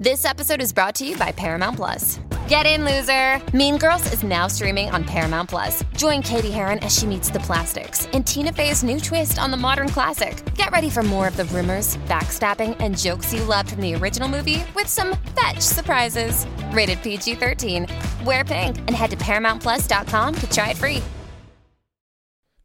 [0.00, 2.20] This episode is brought to you by Paramount Plus.
[2.48, 3.38] Get in, loser!
[3.54, 5.84] Mean Girls is now streaming on Paramount Plus.
[5.94, 9.58] Join Cady Heron as she meets the plastics in Tina Fey's new twist on the
[9.58, 10.42] modern classic.
[10.54, 14.26] Get ready for more of the rumors, backstabbing, and jokes you loved from the original
[14.26, 16.46] movie with some fetch surprises.
[16.72, 17.86] Rated PG 13.
[18.24, 21.02] Wear pink and head to ParamountPlus.com to try it free.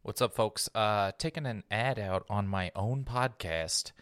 [0.00, 0.70] What's up, folks?
[0.74, 3.92] Uh, taking an ad out on my own podcast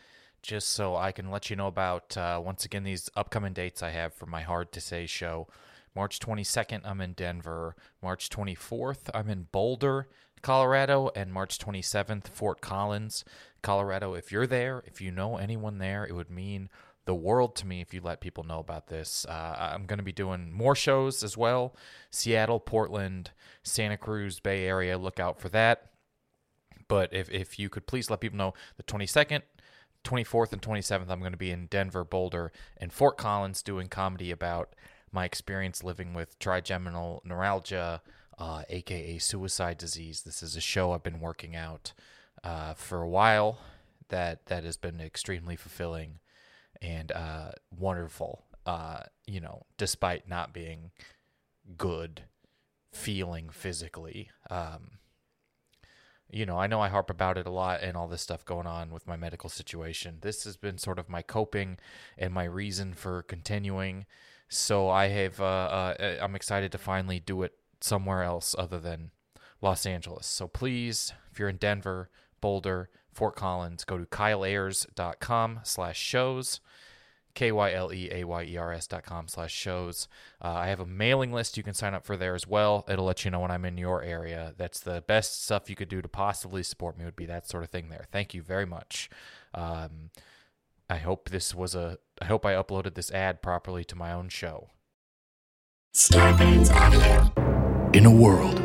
[0.44, 3.90] just so I can let you know about, uh, once again, these upcoming dates I
[3.90, 5.48] have for my Hard to Say show.
[5.96, 7.74] March 22nd, I'm in Denver.
[8.02, 10.08] March 24th, I'm in Boulder,
[10.42, 11.10] Colorado.
[11.16, 13.24] And March 27th, Fort Collins,
[13.62, 14.12] Colorado.
[14.12, 16.68] If you're there, if you know anyone there, it would mean
[17.06, 19.24] the world to me if you let people know about this.
[19.26, 21.74] Uh, I'm going to be doing more shows as well
[22.10, 23.30] Seattle, Portland,
[23.62, 24.98] Santa Cruz, Bay Area.
[24.98, 25.90] Look out for that.
[26.86, 29.40] But if, if you could please let people know the 22nd,
[30.04, 34.30] 24th, and 27th, I'm going to be in Denver, Boulder, and Fort Collins doing comedy
[34.30, 34.74] about
[35.10, 38.02] my experience living with trigeminal neuralgia,
[38.38, 40.22] uh, aka suicide disease.
[40.22, 41.92] This is a show I've been working out
[42.42, 43.58] uh, for a while
[44.08, 46.18] that that has been extremely fulfilling
[46.82, 48.44] and uh, wonderful.
[48.66, 50.90] Uh, you know, despite not being
[51.76, 52.22] good
[52.92, 54.30] feeling physically.
[54.50, 54.98] Um,
[56.34, 58.66] you know, I know I harp about it a lot and all this stuff going
[58.66, 60.18] on with my medical situation.
[60.20, 61.78] This has been sort of my coping
[62.18, 64.04] and my reason for continuing.
[64.48, 69.12] So I have, uh, uh, I'm excited to finally do it somewhere else other than
[69.60, 70.26] Los Angeles.
[70.26, 76.60] So please, if you're in Denver, Boulder, Fort Collins, go to kyleayers.com slash shows.
[77.34, 80.08] K-Y-L-E-A-Y-E-R-S dot com slash shows.
[80.42, 82.84] Uh, I have a mailing list you can sign up for there as well.
[82.88, 84.54] It'll let you know when I'm in your area.
[84.56, 87.64] That's the best stuff you could do to possibly support me would be that sort
[87.64, 88.06] of thing there.
[88.12, 89.10] Thank you very much.
[89.52, 90.10] Um,
[90.88, 94.28] I hope this was a, I hope I uploaded this ad properly to my own
[94.28, 94.70] show.
[97.92, 98.58] In a world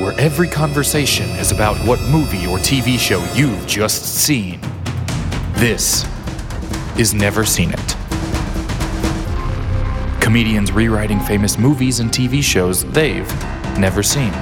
[0.00, 4.60] where every conversation is about what movie or TV show you've just seen,
[5.54, 6.04] this
[6.98, 7.93] is Never Seen It.
[10.34, 13.32] Comedians rewriting famous movies and TV shows they've
[13.78, 14.32] never seen.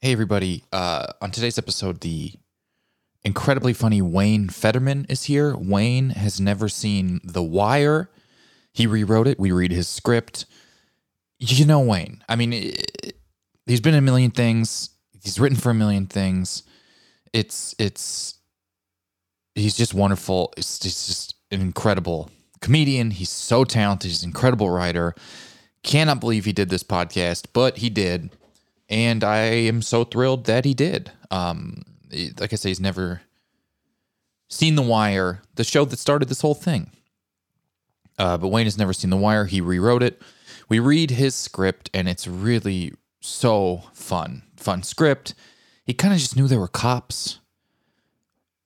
[0.00, 0.62] Hey, everybody.
[0.72, 2.30] Uh, on today's episode, the
[3.24, 5.56] incredibly funny Wayne Federman is here.
[5.56, 8.08] Wayne has never seen The Wire.
[8.72, 9.36] He rewrote it.
[9.36, 10.46] We read his script.
[11.40, 12.22] You know Wayne.
[12.28, 13.16] I mean, it,
[13.66, 14.90] he's been in a million things.
[15.24, 16.62] He's written for a million things.
[17.32, 18.38] It's it's
[19.56, 20.54] he's just wonderful.
[20.56, 22.30] It's, it's just an incredible
[22.62, 23.10] comedian.
[23.10, 24.10] He's so talented.
[24.10, 25.14] He's an incredible writer.
[25.82, 28.30] Cannot believe he did this podcast, but he did.
[28.88, 31.12] And I am so thrilled that he did.
[31.30, 31.82] Um,
[32.38, 33.22] like I say, he's never
[34.48, 36.90] seen The Wire, the show that started this whole thing.
[38.18, 39.46] Uh, but Wayne has never seen The Wire.
[39.46, 40.22] He rewrote it.
[40.68, 44.42] We read his script, and it's really so fun.
[44.56, 45.34] Fun script.
[45.84, 47.40] He kind of just knew there were cops.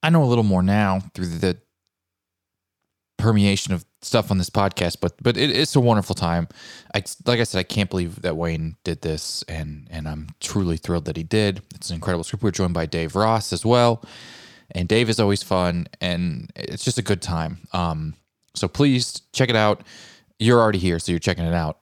[0.03, 1.57] I know a little more now through the
[3.17, 6.47] permeation of stuff on this podcast, but but it, it's a wonderful time.
[6.93, 10.77] I like I said, I can't believe that Wayne did this, and and I'm truly
[10.77, 11.61] thrilled that he did.
[11.75, 12.43] It's an incredible script.
[12.43, 14.03] We're joined by Dave Ross as well,
[14.71, 17.59] and Dave is always fun, and it's just a good time.
[17.73, 18.13] Um,
[18.55, 19.81] so please check it out.
[20.39, 21.79] You're already here, so you're checking it out.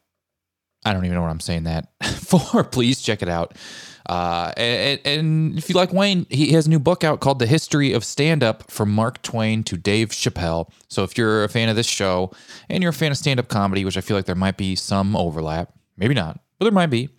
[0.86, 2.64] I don't even know what I'm saying that for.
[2.64, 3.56] Please check it out.
[4.06, 7.48] Uh, and, and, if you like Wayne, he has a new book out called The
[7.48, 10.72] History of Stand Up from Mark Twain to Dave Chappelle.
[10.90, 12.32] So if you're a fan of this show
[12.70, 14.76] and you're a fan of stand up comedy, which I feel like there might be
[14.76, 17.10] some overlap, maybe not, but there might be,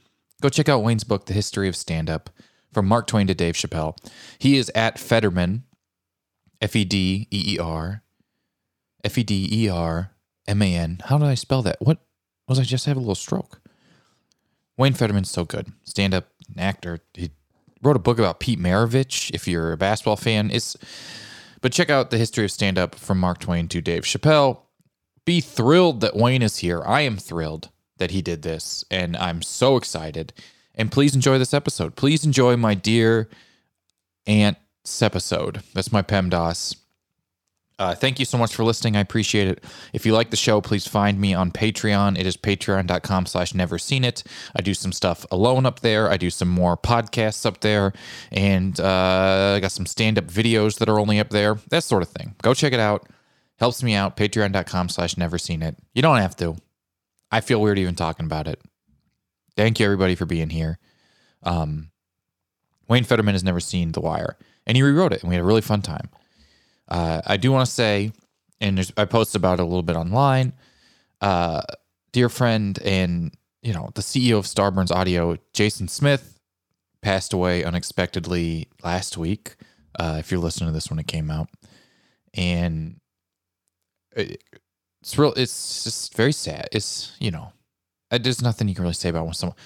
[0.40, 2.30] go check out Wayne's book, The History of Stand Up
[2.72, 3.96] from Mark Twain to Dave Chappelle.
[4.38, 5.64] He is at Federman,
[6.60, 8.02] F E D E E R,
[9.02, 10.12] F E D E R
[10.46, 11.00] M A N.
[11.06, 11.78] How did I spell that?
[11.80, 11.98] What
[12.46, 13.60] was I just have a little stroke?
[14.76, 15.72] Wayne Federman's so good.
[15.84, 17.00] Stand up actor.
[17.14, 17.30] He
[17.82, 19.30] wrote a book about Pete Maravich.
[19.34, 20.76] If you're a basketball fan, it's
[21.60, 24.60] but check out the history of stand up from Mark Twain to Dave Chappelle.
[25.24, 26.82] Be thrilled that Wayne is here.
[26.86, 30.32] I am thrilled that he did this, and I'm so excited.
[30.74, 31.96] And please enjoy this episode.
[31.96, 33.28] Please enjoy my dear
[34.26, 35.62] aunt's episode.
[35.74, 36.76] That's my PEMDAS.
[37.78, 38.96] Uh, thank you so much for listening.
[38.96, 39.62] I appreciate it.
[39.92, 42.18] If you like the show, please find me on Patreon.
[42.18, 44.24] It is patreon.com slash never seen it.
[44.54, 46.10] I do some stuff alone up there.
[46.10, 47.92] I do some more podcasts up there.
[48.32, 51.56] And uh, I got some stand up videos that are only up there.
[51.68, 52.34] That sort of thing.
[52.40, 53.10] Go check it out.
[53.58, 54.16] Helps me out.
[54.16, 55.76] Patreon.com slash never seen it.
[55.94, 56.56] You don't have to.
[57.30, 58.60] I feel weird even talking about it.
[59.54, 60.78] Thank you, everybody, for being here.
[61.42, 61.90] Um,
[62.88, 64.36] Wayne Federman has never seen The Wire,
[64.66, 66.08] and he rewrote it, and we had a really fun time.
[66.88, 68.12] Uh, I do want to say
[68.60, 70.52] and I posted about it a little bit online.
[71.20, 71.62] Uh,
[72.12, 76.38] dear friend and you know the CEO of Starburns Audio, Jason Smith,
[77.02, 79.56] passed away unexpectedly last week.
[79.98, 81.48] Uh, if you're listening to this when it came out,
[82.34, 83.00] and
[84.14, 84.42] it,
[85.02, 85.32] it's real.
[85.36, 86.68] It's just very sad.
[86.72, 87.52] It's you know,
[88.10, 89.56] uh, there's nothing you can really say about when someone.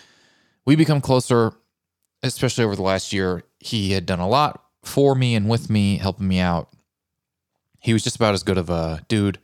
[0.66, 1.52] We become closer,
[2.22, 3.42] especially over the last year.
[3.58, 6.68] He had done a lot for me and with me, helping me out.
[7.80, 9.38] He was just about as good of a dude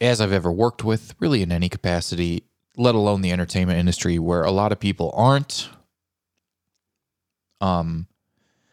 [0.00, 2.44] as I've ever worked with, really in any capacity,
[2.76, 5.68] let alone the entertainment industry where a lot of people aren't.
[7.60, 8.08] Um,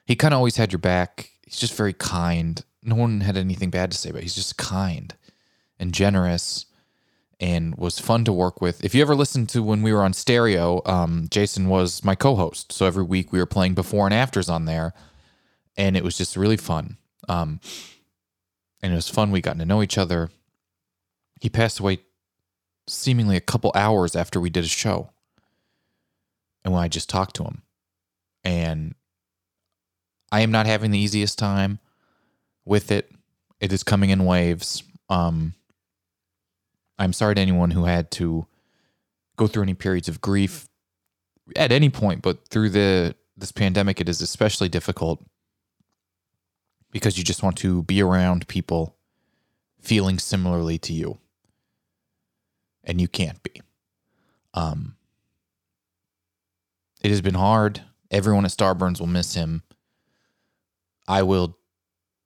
[0.06, 1.30] he kind of always had your back.
[1.44, 2.64] He's just very kind.
[2.82, 5.14] No one had anything bad to say, but he's just kind
[5.80, 6.66] and generous
[7.40, 8.84] and was fun to work with.
[8.84, 12.72] If you ever listened to when we were on stereo, um, Jason was my co-host.
[12.72, 14.94] So every week we were playing before and afters on there,
[15.78, 16.98] and it was just really fun.
[17.30, 17.60] Um,
[18.82, 19.32] and it was fun.
[19.32, 20.30] We got to know each other.
[21.40, 22.00] He passed away
[22.88, 25.10] seemingly a couple hours after we did a show,
[26.64, 27.62] and when I just talked to him,
[28.44, 28.96] and
[30.32, 31.80] I am not having the easiest time
[32.66, 33.12] with it.
[33.60, 34.84] It is coming in waves.
[35.10, 35.54] Um,
[36.98, 38.46] I'm sorry to anyone who had to
[39.38, 40.68] go through any periods of grief
[41.56, 45.24] at any point, but through the this pandemic, it is especially difficult
[46.92, 48.96] because you just want to be around people
[49.80, 51.20] feeling similarly to you,
[52.84, 53.62] and you can't be.
[54.54, 54.96] Um,
[57.02, 57.84] it has been hard.
[58.12, 59.64] Everyone at Starburns will miss him.
[61.08, 61.58] I will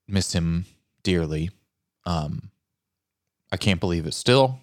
[0.07, 0.65] miss him
[1.03, 1.51] dearly.
[2.05, 2.49] Um,
[3.51, 4.59] I can't believe it still.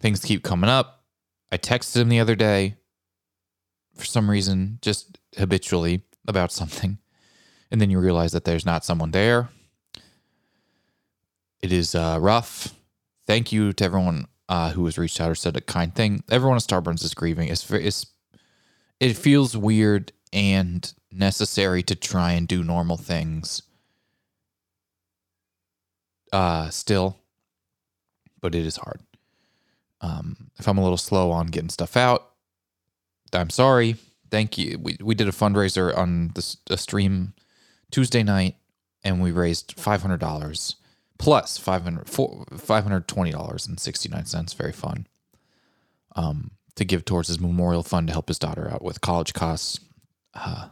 [0.00, 1.04] Things keep coming up.
[1.50, 2.76] I texted him the other day
[3.98, 6.98] for some reason, just habitually about something.
[7.70, 9.50] And then you realize that there's not someone there.
[11.60, 12.74] It is uh, rough.
[13.26, 16.22] Thank you to everyone uh, who has reached out or said a kind thing.
[16.30, 17.48] Everyone at Starburns is grieving.
[17.48, 18.06] It's, it's
[19.00, 23.62] it feels weird and necessary to try and do normal things
[26.32, 27.16] uh still
[28.40, 29.00] but it is hard
[30.02, 32.32] um if i'm a little slow on getting stuff out
[33.32, 33.96] i'm sorry
[34.30, 37.32] thank you we, we did a fundraiser on this a stream
[37.90, 38.56] tuesday night
[39.04, 40.74] and we raised $500
[41.18, 45.06] plus 500 $520.69 very fun
[46.16, 49.80] um to give towards his memorial fund to help his daughter out with college costs
[50.34, 50.68] uh,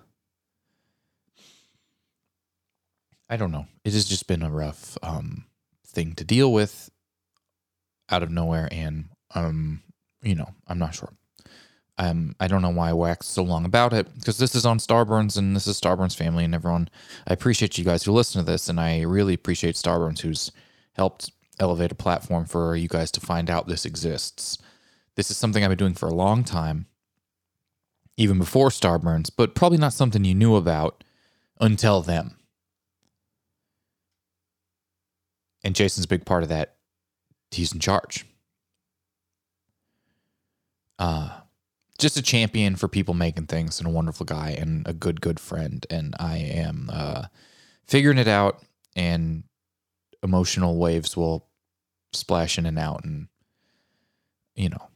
[3.28, 3.66] I don't know.
[3.84, 5.46] It has just been a rough um,
[5.86, 6.90] thing to deal with
[8.08, 9.82] out of nowhere, and um,
[10.22, 11.12] you know, I'm not sure.
[11.98, 14.78] Um, I don't know why I waxed so long about it because this is on
[14.78, 16.88] Starburns and this is Starburns family and everyone.
[17.26, 20.52] I appreciate you guys who listen to this, and I really appreciate Starburns who's
[20.92, 24.58] helped elevate a platform for you guys to find out this exists.
[25.14, 26.86] This is something I've been doing for a long time,
[28.18, 31.02] even before Starburns, but probably not something you knew about
[31.60, 32.36] until them.
[35.64, 36.76] And Jason's a big part of that.
[37.50, 38.26] He's in charge.
[40.98, 41.40] Uh,
[41.98, 45.40] just a champion for people making things and a wonderful guy and a good, good
[45.40, 45.86] friend.
[45.90, 47.24] And I am uh,
[47.86, 48.62] figuring it out,
[48.94, 49.44] and
[50.22, 51.46] emotional waves will
[52.12, 53.04] splash in and out.
[53.04, 53.28] And,
[54.54, 54.88] you know,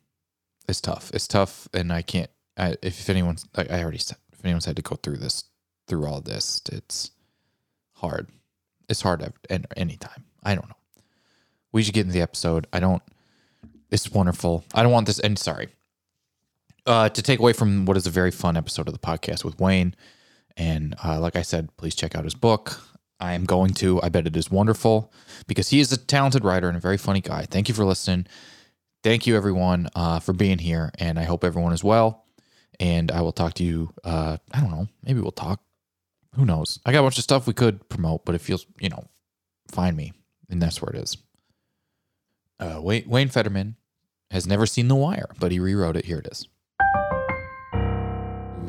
[0.69, 1.11] it's tough.
[1.15, 1.69] It's tough.
[1.73, 5.19] And I can't, I, if anyone's, I already said, if anyone's had to go through
[5.19, 5.45] this,
[5.87, 7.11] through all this, it's
[7.95, 8.29] hard.
[8.89, 10.25] It's hard at any time.
[10.43, 10.77] I don't know.
[11.73, 12.67] We should get into the episode.
[12.73, 13.03] I don't.
[13.91, 14.65] It's wonderful.
[14.75, 15.21] I don't want this.
[15.21, 15.69] And sorry,
[16.91, 19.59] uh, to take away from what is a very fun episode of the podcast with
[19.61, 19.95] Wayne.
[20.57, 22.83] And uh, like I said, please check out his book.
[23.21, 24.03] I am going to.
[24.03, 25.13] I bet it is wonderful
[25.47, 27.47] because he is a talented writer and a very funny guy.
[27.49, 28.27] Thank you for listening.
[29.05, 30.91] Thank you, everyone, uh, for being here.
[30.99, 32.25] And I hope everyone is well.
[32.81, 33.95] And I will talk to you.
[34.03, 34.89] Uh, I don't know.
[35.05, 35.63] Maybe we'll talk.
[36.35, 36.81] Who knows?
[36.85, 39.05] I got a bunch of stuff we could promote, but it feels, you know,
[39.69, 40.13] find me.
[40.49, 41.17] And that's where it is.
[42.59, 43.77] Uh, Wayne, Federman
[44.31, 46.07] has never seen The Wire, but he rewrote it.
[46.07, 46.47] Here it is.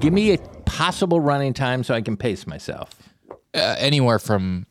[0.01, 2.89] Give me a possible running time so I can pace myself.
[3.53, 4.65] Uh, anywhere from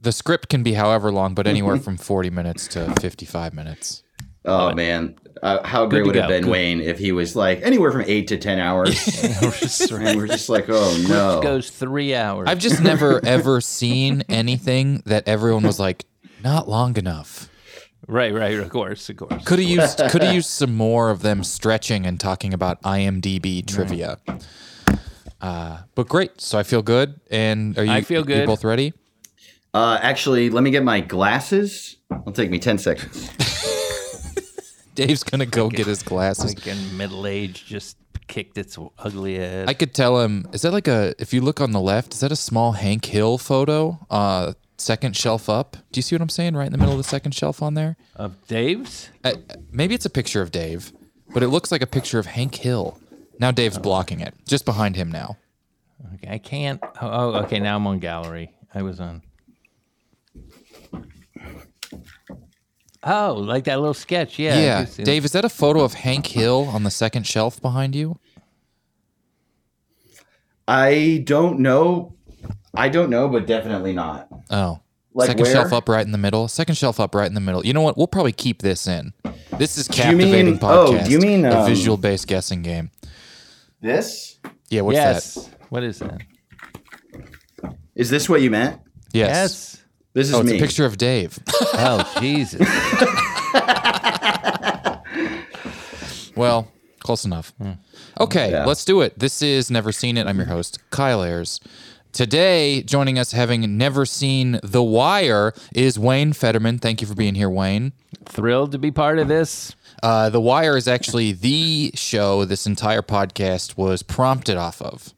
[0.00, 4.04] the script can be however long, but anywhere from 40 minutes to 55 minutes.
[4.44, 6.50] Oh man, uh, how great to would it have been, Good.
[6.50, 9.06] Wayne, if he was like anywhere from eight to ten hours,
[9.92, 11.40] and we're just like, oh no.
[11.40, 12.48] Goes three hours.
[12.48, 16.06] I've just never ever seen anything that everyone was like,
[16.42, 17.48] not long enough.
[18.06, 18.58] Right, right.
[18.58, 19.44] Of course, of course.
[19.44, 23.66] Could have used could have used some more of them stretching and talking about IMDb
[23.66, 24.18] trivia.
[25.40, 26.40] Uh, but great.
[26.40, 27.20] So I feel good.
[27.30, 27.92] And are you?
[27.92, 28.32] I feel good.
[28.32, 28.46] You good.
[28.46, 28.92] both ready?
[29.74, 31.96] Uh, actually, let me get my glasses.
[32.10, 33.30] It'll take me 10 seconds.
[34.94, 36.54] Dave's gonna go get his glasses.
[36.54, 37.96] Like in middle age, just
[38.28, 39.68] kicked its ugly head.
[39.68, 40.46] I could tell him.
[40.52, 41.14] Is that like a?
[41.18, 43.98] If you look on the left, is that a small Hank Hill photo?
[44.10, 44.52] Uh,
[44.82, 45.76] second shelf up.
[45.92, 46.54] Do you see what I'm saying?
[46.54, 47.96] Right in the middle of the second shelf on there.
[48.16, 49.08] of Dave's.
[49.24, 49.32] Uh,
[49.70, 50.92] maybe it's a picture of Dave,
[51.32, 52.98] but it looks like a picture of Hank Hill.
[53.38, 55.36] Now Dave's blocking it, just behind him now.
[56.14, 56.80] Okay, I can't.
[57.00, 57.58] Oh, oh, okay.
[57.60, 58.52] Now I'm on gallery.
[58.74, 59.22] I was on.
[63.04, 64.38] Oh, like that little sketch.
[64.38, 64.58] Yeah.
[64.60, 68.18] Yeah, Dave, is that a photo of Hank Hill on the second shelf behind you?
[70.68, 72.14] I don't know.
[72.74, 74.28] I don't know, but definitely not.
[74.50, 74.80] Oh,
[75.12, 75.52] Like second where?
[75.52, 76.48] shelf up right in the middle.
[76.48, 77.64] Second shelf up right in the middle.
[77.64, 77.98] You know what?
[77.98, 79.12] We'll probably keep this in.
[79.58, 82.90] This is you mean- captivating oh, do you mean, a um, visual based guessing game?
[83.80, 84.38] This?
[84.70, 85.34] Yeah, what's yes.
[85.34, 85.48] that?
[85.68, 86.20] What is that?
[87.94, 88.80] Is this what you meant?
[89.12, 89.28] Yes.
[89.28, 89.82] Yes.
[90.14, 90.56] This is Oh, it's me.
[90.56, 91.38] a picture of Dave.
[91.74, 92.60] Oh Jesus.
[96.36, 96.68] well,
[97.00, 97.52] close enough.
[98.20, 98.66] Okay, Yeah.
[98.66, 99.18] let's do it.
[99.18, 100.26] This is Never Seen It.
[100.26, 101.58] I'm your host, Kyle Ayers.
[102.12, 106.78] Today, joining us, having never seen The Wire, is Wayne Federman.
[106.78, 107.92] Thank you for being here, Wayne.
[108.26, 109.74] Thrilled to be part of this.
[110.02, 115.14] Uh, the Wire is actually the show this entire podcast was prompted off of.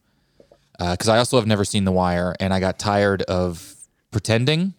[0.78, 3.74] Because I also have never seen The Wire, and I got tired of
[4.12, 4.74] pretending,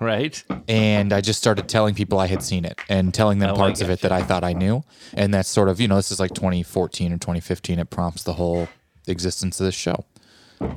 [0.00, 0.42] Right.
[0.68, 3.80] and I just started telling people I had seen it and telling them Oh, parts
[3.82, 4.84] of it that I thought I knew.
[5.12, 7.78] And that's sort of, you know, this is like 2014 or 2015.
[7.78, 8.68] It prompts the whole
[9.06, 10.04] existence of this show.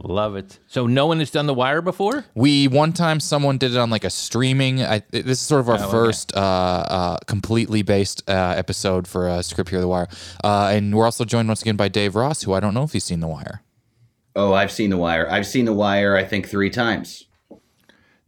[0.03, 0.59] Love it.
[0.67, 2.25] So no one has done the wire before?
[2.35, 4.83] We one time someone did it on like a streaming.
[4.83, 5.91] I, this is sort of our okay.
[5.91, 10.07] first uh, uh, completely based uh, episode for uh, Script Here, The Wire,
[10.43, 12.93] uh, and we're also joined once again by Dave Ross, who I don't know if
[12.93, 13.61] he's seen The Wire.
[14.35, 15.29] Oh, I've seen The Wire.
[15.29, 17.25] I've seen The Wire, I think, three times.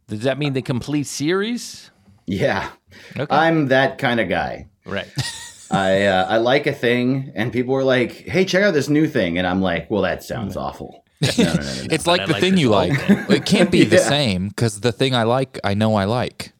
[0.08, 1.90] Does that mean the complete series?
[2.26, 2.70] Yeah.
[3.16, 3.34] Okay.
[3.34, 4.68] I'm that kind of guy.
[4.84, 5.08] Right.
[5.70, 9.06] I uh, I like a thing, and people were like, "Hey, check out this new
[9.06, 11.86] thing," and I'm like, "Well, that sounds awful." No, no, no, no, no.
[11.90, 12.92] It's like the like thing you like.
[13.28, 16.52] It can't be the same because the thing I like, I know I like.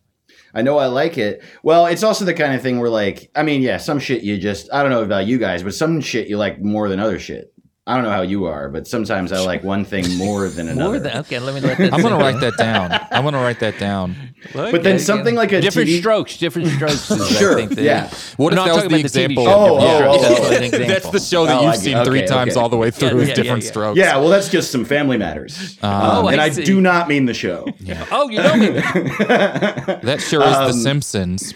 [0.54, 1.42] I know I like it.
[1.62, 4.38] Well, it's also the kind of thing where, like, I mean, yeah, some shit you
[4.38, 7.18] just, I don't know about you guys, but some shit you like more than other
[7.18, 7.52] shit.
[7.88, 10.90] I don't know how you are, but sometimes I like one thing more than another.
[10.90, 11.38] More than okay.
[11.38, 12.92] Let me let that I'm gonna sink write that down.
[13.10, 14.10] I'm gonna write that down.
[14.10, 14.28] in.
[14.52, 15.40] But then Okay, something yeah.
[15.40, 16.36] like a different TV strokes.
[16.36, 17.06] Different strokes.
[17.38, 18.10] Sure, I think, the- yeah.
[18.36, 19.48] What if No, I'm that was talking the about the TV example?
[19.48, 20.06] Oh, Yeah.
[20.06, 20.78] oh, oh, That's oh.
[20.78, 22.60] That's the show that Oh, you've I- seen okay, three times okay.
[22.60, 23.70] all the way through Yeah, yeah, different yeah, yeah.
[23.72, 23.98] strokes.
[23.98, 25.78] Yeah, well, that's just some family matters.
[25.82, 26.64] Um, Oh, and I I, see.
[26.64, 27.66] do not mean the show.
[28.12, 28.68] Oh, you know me.
[28.68, 31.54] That sure is The Simpsons.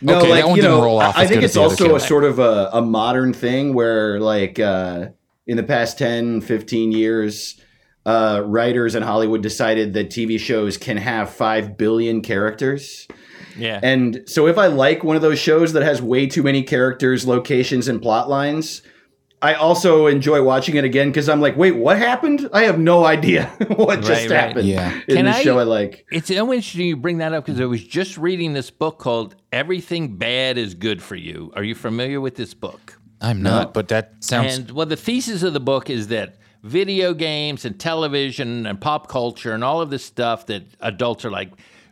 [0.00, 1.96] No, Okay, like that one you didn't know, roll off I think it's also two.
[1.96, 5.06] a sort of a, a modern thing where, like, uh,
[5.46, 7.60] in the past 10, 15 years,
[8.06, 13.06] uh, writers in Hollywood decided that TV shows can have 5 billion characters.
[13.56, 13.80] Yeah.
[13.82, 17.26] And so if I like one of those shows that has way too many characters,
[17.26, 18.82] locations, and plot lines,
[19.40, 22.48] I also enjoy watching it again because I'm like, wait, what happened?
[22.52, 23.46] I have no idea
[23.76, 24.40] what just Right, right.
[24.40, 25.00] happened Yeah.
[25.06, 26.06] in Can this I- show I like.
[26.10, 29.34] It's so interesting you bring that up because I was just reading this book called
[29.52, 31.52] Everything Bad is Good for You.
[31.54, 32.98] Are you familiar with this book?
[33.20, 34.58] I'm not, but that sounds.
[34.58, 39.08] And well, the thesis of the book is that video games and television and pop
[39.08, 41.50] culture and all of this stuff that adults are like,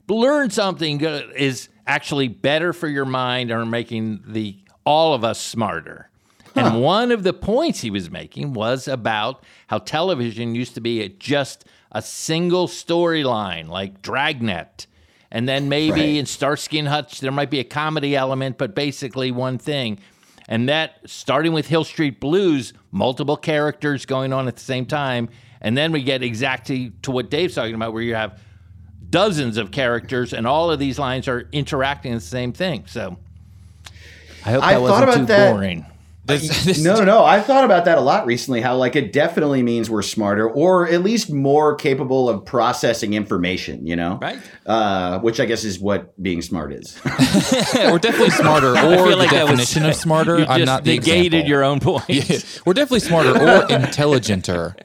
[0.08, 6.10] learn something is actually better for your mind or making the all of us smarter.
[6.54, 11.00] And one of the points he was making was about how television used to be
[11.00, 14.86] a, just a single storyline, like Dragnet.
[15.30, 16.16] And then maybe Right.
[16.18, 19.98] in Starsky and Hutch, there might be a comedy element, but basically one thing.
[20.48, 25.28] And that, starting with Hill Street Blues, multiple characters going on at the same time.
[25.60, 28.40] And then we get exactly to what Dave's talking about, where you have
[29.08, 32.84] dozens of characters and all of these lines are interacting in the same thing.
[32.86, 33.18] So
[34.44, 35.52] I hope I that thought wasn't about too that.
[35.52, 35.86] boring.
[36.24, 37.24] This- this- No, no, no.
[37.24, 38.60] I've thought about that a lot recently.
[38.60, 43.86] How like it definitely means we're smarter, or at least more capable of processing information.
[43.86, 44.38] You know, Right.
[44.64, 46.96] Uh, which I guess is what being smart is.
[47.04, 50.38] we're definitely smarter, or the like that was- definition of smarter.
[50.38, 51.48] You I'm just not the negated example.
[51.48, 52.04] your own point.
[52.08, 54.76] Yeah, we're definitely smarter or intelligenter.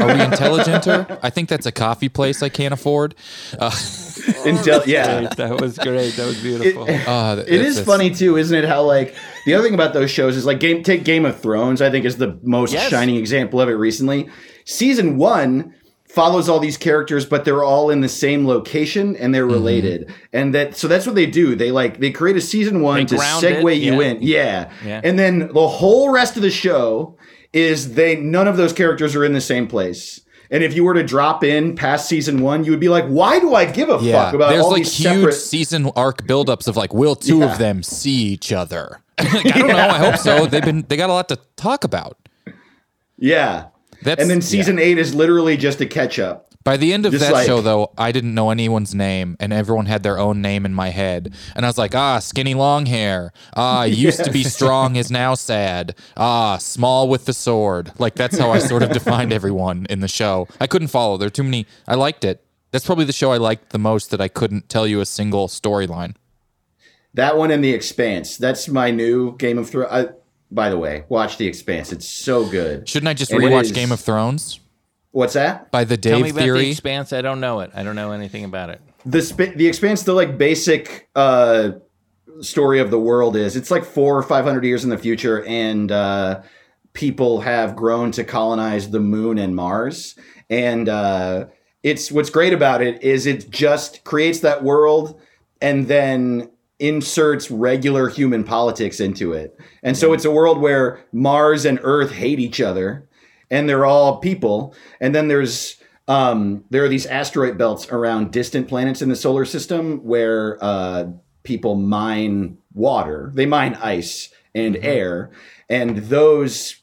[0.00, 1.18] Are we intelligenter?
[1.22, 3.14] I think that's a coffee place I can't afford.
[3.58, 5.28] Uh, Intel- yeah.
[5.36, 6.10] that was great.
[6.16, 6.84] That was beautiful.
[6.88, 8.64] uh, It is funny too, isn't it?
[8.68, 9.14] How like
[9.46, 11.80] the other thing about those shows is like game take Game of Thrones.
[11.82, 12.90] I think is the most Yes.
[12.90, 14.28] shining example of it recently.
[14.64, 15.74] Season one
[16.06, 19.52] follows all these characters, but they're all in the same location and they're mm-hmm.
[19.54, 20.12] related.
[20.32, 21.54] And that so that's what they do.
[21.56, 24.08] They like they create a season one They to segue it, you yeah.
[24.08, 24.70] in, yeah.
[24.84, 25.00] Yeah.
[25.02, 27.16] And then the whole rest of the show
[27.52, 30.20] is they none of those characters are in the same place.
[30.50, 33.40] And if you were to drop in past season one, you would be like, "Why
[33.40, 36.26] do I give a Yeah, fuck about there's all like these huge separate?" season arc
[36.26, 37.52] buildups of like, will two Yeah.
[37.52, 39.01] of them see each other?
[39.18, 39.76] Like, I don't know.
[39.76, 40.46] I hope so.
[40.46, 42.16] They've been they got a lot to talk about.
[43.18, 43.66] Yeah.
[44.02, 46.48] That's and then season eight is literally just a catch up.
[46.64, 49.52] By the end of Just that like- show, though, I didn't know anyone's name, and
[49.52, 51.34] everyone had their own name in my head.
[51.56, 53.32] And I was like, ah, skinny long hair.
[53.56, 55.96] Ah, used to be strong is now sad.
[56.16, 57.90] Ah, small with the sword.
[57.98, 60.46] Like that's how I sort of defined everyone in the show.
[60.60, 61.16] I couldn't follow.
[61.16, 61.66] There are too many.
[61.88, 62.44] I liked it.
[62.70, 64.10] That's probably the show I liked the most.
[64.12, 66.14] That I couldn't tell you a single storyline.
[67.14, 68.36] That one and The Expanse.
[68.38, 69.88] That's my new Game of Thrones.
[69.92, 70.06] I,
[70.50, 71.92] by the way, watch The Expanse.
[71.92, 72.88] It's so good.
[72.88, 74.60] Shouldn't I just And rewatch is- Game of Thrones
[75.10, 75.70] What's that?
[75.70, 76.70] by the Tell me Dave about the theory?
[76.70, 77.12] Expanse.
[77.12, 77.70] I don't know it.
[77.74, 78.80] I don't know anything about it.
[79.04, 81.72] the sp- the expanse the like basic uh
[82.40, 85.44] story of the world is it's like four or five hundred years in the future
[85.44, 86.40] and uh
[86.94, 90.14] people have grown to colonize the moon and mars
[90.48, 91.44] and uh
[91.82, 95.20] it's what's great about it is it just creates that world
[95.60, 96.48] and then
[96.82, 102.12] inserts regular human politics into it and so it's a world where mars and earth
[102.12, 103.06] hate each other
[103.52, 104.74] and they're all people.
[104.98, 105.76] And then there's
[106.08, 111.10] um, there are these asteroid belts around distant planets in the solar system where uh,
[111.44, 113.30] people mine water.
[113.34, 115.30] They mine ice and air,
[115.68, 116.76] and those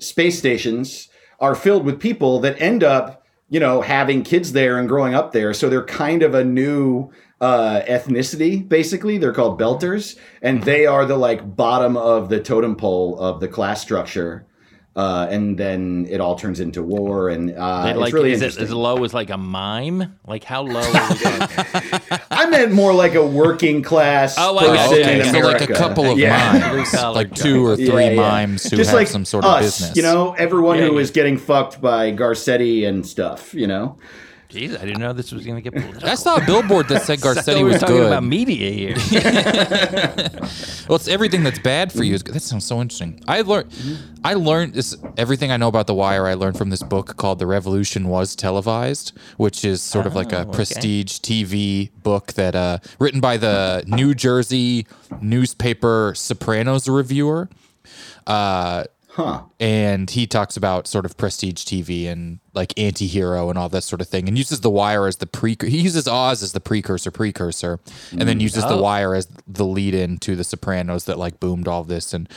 [0.00, 4.88] space stations are filled with people that end up, you know, having kids there and
[4.88, 5.54] growing up there.
[5.54, 9.18] So they're kind of a new uh, ethnicity, basically.
[9.18, 13.48] They're called Belters, and they are the like bottom of the totem pole of the
[13.48, 14.46] class structure.
[14.94, 18.40] Uh, and then it all turns into war, and uh, They it's like really is
[18.40, 18.64] it interesting.
[18.64, 20.18] as low as like a mime?
[20.26, 20.80] Like how low?
[20.80, 22.16] Are we?
[22.30, 25.10] I meant more like a working class Oh, I got person you.
[25.16, 26.58] in Okay, so like a couple of yeah.
[26.72, 28.14] mimes, like two or Yeah, three yeah.
[28.14, 29.96] mimes who Just have like some sort us, of business.
[29.98, 31.00] You know, everyone Yeah, who yeah.
[31.00, 33.52] is getting fucked by Garcetti and stuff.
[33.52, 33.98] You know,
[34.50, 36.08] Jeez, I didn't know this was going to get political.
[36.08, 38.06] I saw a billboard that said I thought Garcetti we were was talking good.
[38.06, 38.96] about media here.
[40.88, 42.14] Well, it's everything that's bad for you.
[42.14, 42.36] Is good.
[42.36, 43.20] That sounds so interesting.
[43.26, 43.72] I learned,
[44.22, 44.96] I learned this.
[45.16, 48.36] Everything I know about The Wire, I learned from this book called "The Revolution Was
[48.36, 50.52] Televised," which is sort of like a Oh, okay.
[50.52, 54.86] prestige TV book that, uh, written by the New Jersey
[55.20, 57.48] newspaper Sopranos reviewer.
[58.24, 58.84] Uh,
[59.16, 59.42] huh?
[59.58, 64.00] and he talks about sort of prestige TV and like anti-hero and all that sort
[64.00, 67.10] of thing and uses the wire as the pre he uses Oz as the precursor
[67.10, 67.80] precursor
[68.12, 68.82] and then mm, uses the Oh.
[68.82, 72.28] wire as the lead in to the Sopranos that like boomed all this and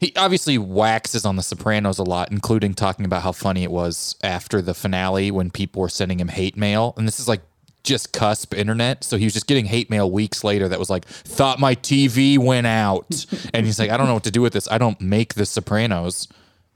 [0.00, 4.16] he obviously waxes on the Sopranos a lot including talking about how funny it was
[4.22, 7.42] after the finale when people were sending him hate mail and this is like
[7.88, 11.04] just cusp internet so he was just getting hate mail weeks later that was like
[11.06, 14.52] thought my TV went out and he's like I don't know what to do with
[14.52, 16.28] this I don't make the Sopranos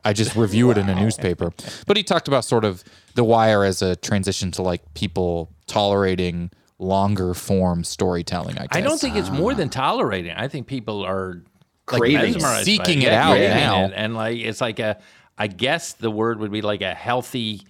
[0.05, 1.53] I just review it in a newspaper.
[1.87, 2.83] But he talked about sort of
[3.15, 8.59] The Wire as a transition to like people tolerating longer form storytelling.
[8.59, 8.69] I guess.
[8.73, 10.33] I don't think it's more than tolerating.
[10.33, 11.43] I think people are
[11.93, 12.65] like Craving it.
[12.65, 13.85] Seeking it Yeah, out now.
[13.85, 13.93] it.
[13.95, 14.99] and like it's like a.
[15.39, 17.63] I guess the word would be like a healthy,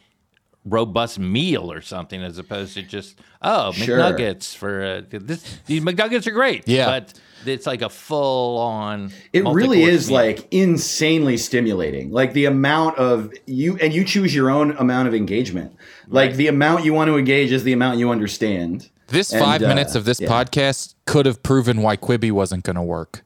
[0.64, 3.98] robust meal or something, as opposed to just oh Sure.
[3.98, 5.58] McNuggets for uh, this.
[5.66, 6.68] These McNuggets are great.
[6.68, 6.86] Yeah.
[6.86, 7.14] but
[7.46, 9.10] it's like a full on.
[9.32, 12.10] It really is like insanely stimulating.
[12.12, 15.74] Like the amount of you, and you choose your own amount of engagement.
[16.08, 18.88] Like the amount you want to engage is the amount you understand.
[19.08, 20.28] This And, five uh, minutes of this yeah.
[20.28, 23.24] podcast could have proven why Quibi wasn't going to work.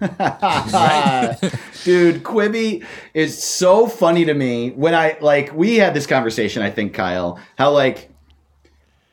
[1.84, 4.70] Dude, Quibi is so funny to me.
[4.70, 8.10] When I like, we had this conversation, I think, Kyle, how like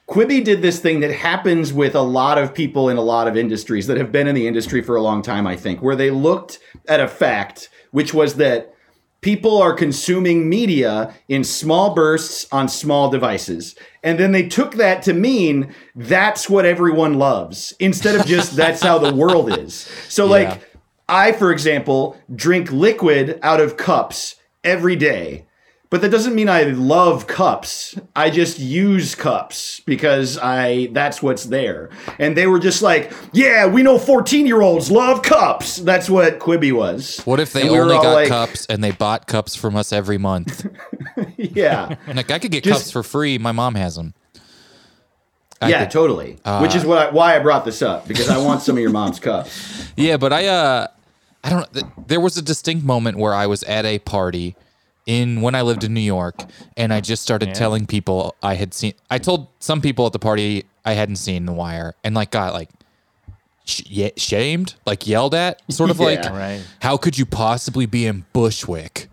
[0.08, 3.36] Quibi did this thing that happens with a lot of people in a lot of
[3.36, 6.10] industries that have been in the industry for a long time, I think, where they
[6.10, 8.73] looked at a fact, which was that
[9.19, 13.76] people are consuming media in small bursts on small devices.
[14.02, 18.82] And then they took that to mean that's what everyone loves instead of just that's
[18.82, 19.89] how the world is.
[20.08, 20.62] So, like,
[21.10, 25.46] I, for example, drink liquid out of cups every day.
[25.89, 27.98] But that doesn't mean I love cups.
[28.13, 31.91] I just use cups because I that's what's there.
[32.20, 37.22] And they were just like, "Yeah, we know 14-year-olds love cups." That's what Quibi was.
[37.24, 40.17] What if they And only got like- cups and they bought cups from us every
[40.17, 40.67] month?
[41.38, 41.96] Yeah.
[42.08, 43.38] And like I could get Just- cups for free.
[43.38, 44.13] My mom has them.
[45.62, 46.38] I yeah, could- totally.
[46.62, 48.91] Which is what I, why I brought this up because I want some of your
[48.91, 49.86] mom's cups.
[49.96, 50.88] Yeah, but I uh
[51.48, 54.56] I don't th- there was a distinct moment where I was at a party
[55.06, 56.44] in when I lived in New York
[56.76, 60.20] and I just started telling people I had seen I told some people at the
[60.20, 62.70] party I hadn't seen The Wire and like got like
[63.66, 66.62] sh- shamed, like yelled at, sort of like Right.
[66.82, 69.08] how could you possibly be in Bushwick?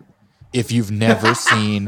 [0.53, 1.85] if you've never seen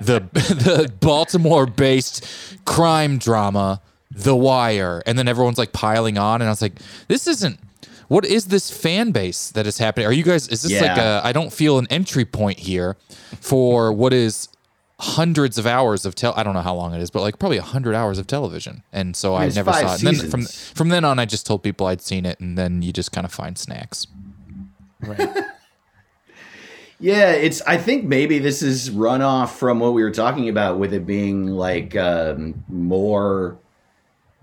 [0.00, 2.24] the the Baltimore based
[2.64, 3.80] crime drama
[4.12, 5.02] The Wire.
[5.06, 6.74] And then everyone's like piling on and I was like,
[7.08, 7.58] this isn't
[8.08, 10.06] what is this fan base that is happening?
[10.06, 11.20] Are you guys is this like Yeah.
[11.22, 12.96] a I don't feel an entry point here
[13.40, 14.48] for what is
[15.00, 17.58] hundreds of hours of tel I don't know how long it is, but like probably
[17.58, 18.82] 100 hours of television.
[18.92, 20.02] And so I it's never saw it.
[20.04, 22.82] And then from from then on I just told people I'd seen it and then
[22.82, 24.06] you just kind of find snacks.
[27.00, 27.60] Yeah, it's.
[27.62, 31.48] I think maybe this is runoff from what we were talking about with it being
[31.48, 33.58] like um, more,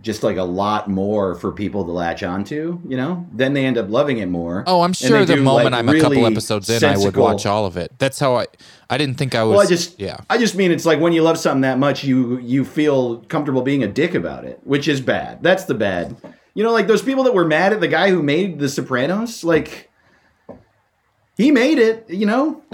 [0.02, 2.80] just like a lot more for people to latch onto.
[2.88, 4.64] You know, then they end up loving it more.
[4.68, 7.66] Oh, I'm sure the moment like, I'm a couple episodes in, I would watch all
[7.66, 7.92] of it.
[7.98, 8.48] That's how I.
[8.90, 9.56] I didn't think I was.
[9.56, 10.18] Well, I just, yeah.
[10.30, 13.62] I just mean it's like when you love something that much, you you feel comfortable
[13.62, 15.42] being a dick about it, which is bad.
[15.42, 16.18] That's the bad.
[16.54, 19.44] You know, like those people that were mad at the guy who made The Sopranos,
[19.44, 19.90] like
[21.38, 22.10] he made it.
[22.10, 22.64] You know,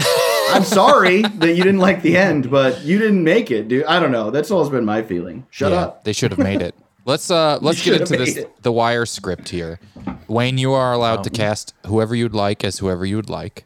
[0.50, 3.86] I'm sorry that you didn't like the end, but you didn't make it, dude.
[3.86, 4.32] I don't know.
[4.32, 5.46] That's always been my feeling.
[5.52, 6.04] Shut yeah, up.
[6.04, 6.74] They should have made it.
[7.08, 8.62] Let's uh let's get into have this it.
[8.62, 9.80] the wire script here.
[10.28, 13.66] Wayne, you are allowed Um, to cast whoever you'd like as whoever you would like.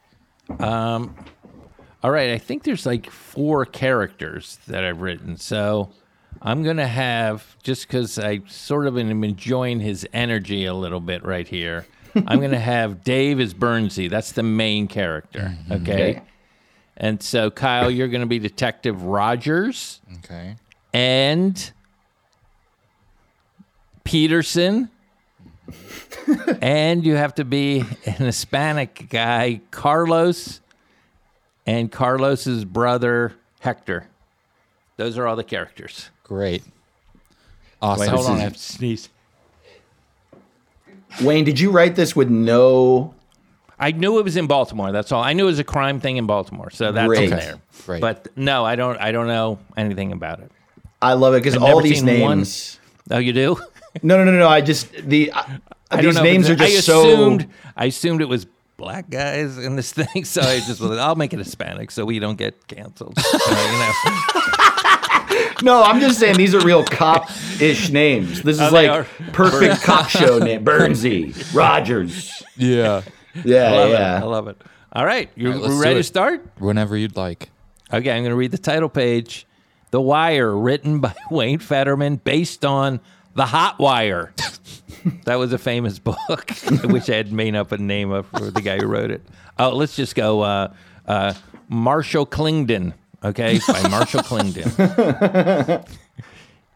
[0.60, 1.16] Um
[2.04, 5.38] All right, I think there's like four characters that I've written.
[5.38, 5.92] So
[6.42, 11.00] I'm going to have, just because I sort of am enjoying his energy a little
[11.00, 14.10] bit right here, I'm going to have Dave as Bernsey.
[14.10, 15.56] That's the main character.
[15.70, 15.82] Okay.
[15.82, 16.22] Okay.
[16.98, 20.56] And so, Kyle, you're going to be Detective Rogers Okay.
[20.94, 21.72] and
[24.04, 24.90] Peterson.
[26.62, 30.60] and you have to be an Hispanic guy, Carlos,
[31.66, 34.08] and Carlos's brother, Hector.
[34.98, 36.10] Those are all the characters.
[36.24, 36.64] Great.
[37.82, 38.02] Awesome.
[38.02, 38.38] Wait, hold on.
[38.38, 39.10] I have to sneeze.
[41.22, 43.14] Wayne, did you write this with no?
[43.80, 44.92] I knew it was in Baltimore.
[44.92, 45.24] That's all.
[45.24, 47.30] I knew it was a crime thing in Baltimore, so that's Great.
[47.32, 47.60] there.
[47.86, 48.02] Great.
[48.02, 48.98] But no, I don't.
[49.00, 50.52] I don't know anything about it.
[51.02, 52.80] I love it because all these seen names.
[53.10, 53.60] Oh, you do?
[54.04, 54.48] No, no, no, no.
[54.48, 55.44] I just the uh,
[55.90, 57.48] I these know, names are just I assumed, so.
[57.76, 58.46] I assumed it was
[58.78, 62.06] black guys in this thing, so I just was like, I'll make it Hispanic so
[62.06, 63.18] we don't get canceled.
[63.22, 63.94] So, you know,
[65.64, 68.42] No, I'm just saying these are real cop-ish names.
[68.42, 69.06] This is Oh, like are.
[69.32, 70.66] perfect cop show name.
[70.66, 72.42] Burnsy, Rogers.
[72.58, 73.04] Yeah.
[73.46, 73.96] Yeah, I love it.
[74.00, 74.62] I love it.
[74.94, 76.46] All right, you All right, ready to start?
[76.58, 77.50] Whenever you'd like.
[77.94, 79.46] Okay, I'm going to read the title page.
[79.92, 83.00] The Wire, written by Wayne Federman, based on
[83.34, 84.34] The Hot Wire.
[85.26, 86.52] that was a famous book.
[86.84, 89.22] I wish I had made up a name of for the guy who wrote it.
[89.58, 90.74] Oh, let's just go uh,
[91.08, 91.34] uh,
[91.70, 92.94] Marshall Klingden.
[93.24, 95.88] Okay, by Marshall Klingden.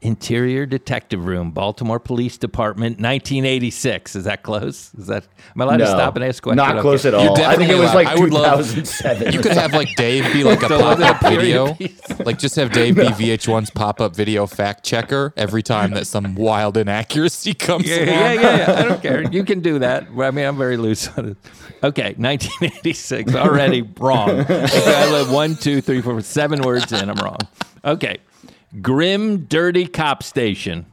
[0.06, 4.15] Interior Detective Room, Baltimore Police Department, 1986.
[4.15, 4.94] Is that close?
[4.94, 5.24] Is that?
[5.56, 6.58] Am I allowed to stop and ask questions?
[6.58, 6.82] not Okay.
[6.82, 7.41] close at all.
[7.41, 7.96] I think it was allowed.
[7.96, 9.34] like I would love- 2007.
[9.34, 11.74] You could have like Dave be like a So was it a pop up video.
[11.74, 12.20] piece?
[12.20, 16.36] Like just have Dave be VH1's pop up video fact checker every time that some
[16.36, 18.08] wild inaccuracy comes Yeah, along.
[18.08, 18.80] yeah, yeah, yeah.
[18.80, 19.24] I don't care.
[19.24, 20.08] You can do that.
[20.20, 21.38] I mean, I'm very loose on it.
[21.84, 23.34] Okay, 1986.
[23.34, 24.30] Already wrong.
[24.30, 27.10] Okay, I live one, two, three, four, seven words in.
[27.10, 27.39] I'm wrong.
[27.84, 28.18] Okay.
[28.81, 30.85] Grim, dirty cop station.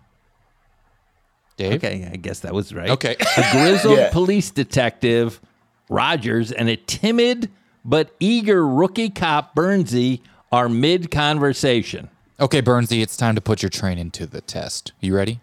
[1.57, 1.75] Dave?
[1.75, 2.91] Okay, I guess that was right.
[2.91, 3.17] Okay.
[3.37, 4.11] A grizzled Yeah.
[4.11, 5.41] police detective,
[5.89, 7.51] Rogers, and a timid
[7.85, 12.09] but eager rookie cop, Bernsey, are mid conversation.
[12.41, 14.93] Okay, Bernsey, it's time to put your training to the test.
[15.01, 15.41] You ready?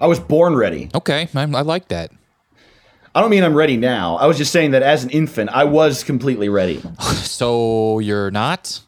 [0.00, 0.90] I was born ready.
[0.94, 2.12] Okay, I, I like that.
[3.14, 4.16] I don't mean I'm ready now.
[4.16, 6.82] I was just saying that as an infant, I was completely ready.
[7.38, 8.80] So you're not?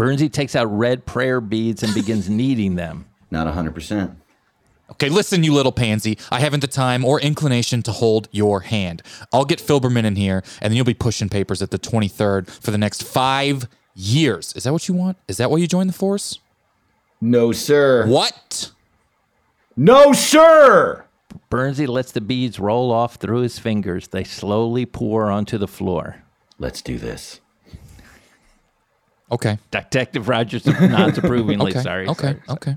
[0.00, 3.04] Bernsey takes out red prayer beads and begins kneading them.
[3.30, 4.16] Not 100%.
[4.92, 6.16] Okay, listen, you little pansy.
[6.32, 9.02] I haven't the time or inclination to hold your hand.
[9.30, 12.70] I'll get Filberman in here, and then you'll be pushing papers at the 23rd for
[12.70, 14.54] the next five years.
[14.56, 15.18] Is that what you want?
[15.28, 16.38] Is that why you joined the force?
[17.20, 18.06] No, sir.
[18.06, 18.72] What?
[19.76, 21.04] No, sir.
[21.50, 24.08] Bernsey lets the beads roll off through his fingers.
[24.08, 26.24] They slowly pour onto the floor.
[26.58, 27.40] Let's do this.
[29.32, 29.58] Okay.
[29.70, 31.72] Detective Rogers nods approvingly.
[31.72, 31.82] Okay.
[31.82, 32.08] Sorry.
[32.08, 32.22] Okay.
[32.22, 32.42] sorry.
[32.48, 32.76] Okay.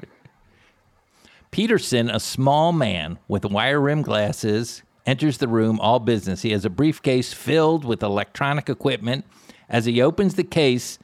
[1.52, 6.42] Peterson, a small man with wire rimmed glasses, enters the room all business.
[6.42, 9.26] He has a briefcase filled with electronic equipment.
[9.70, 11.00] As he opens the case,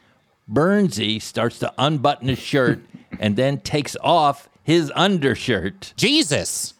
[0.51, 2.81] Bernsey starts to unbutton his shirt
[3.19, 5.93] and then takes off his undershirt.
[5.95, 6.73] Jesus.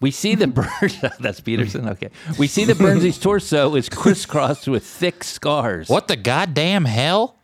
[0.00, 0.94] We see the bird.
[1.20, 1.88] That's Peterson.
[1.90, 2.10] Okay.
[2.38, 5.88] We see that Bernsey's torso is crisscrossed with thick scars.
[5.88, 7.36] What the goddamn hell?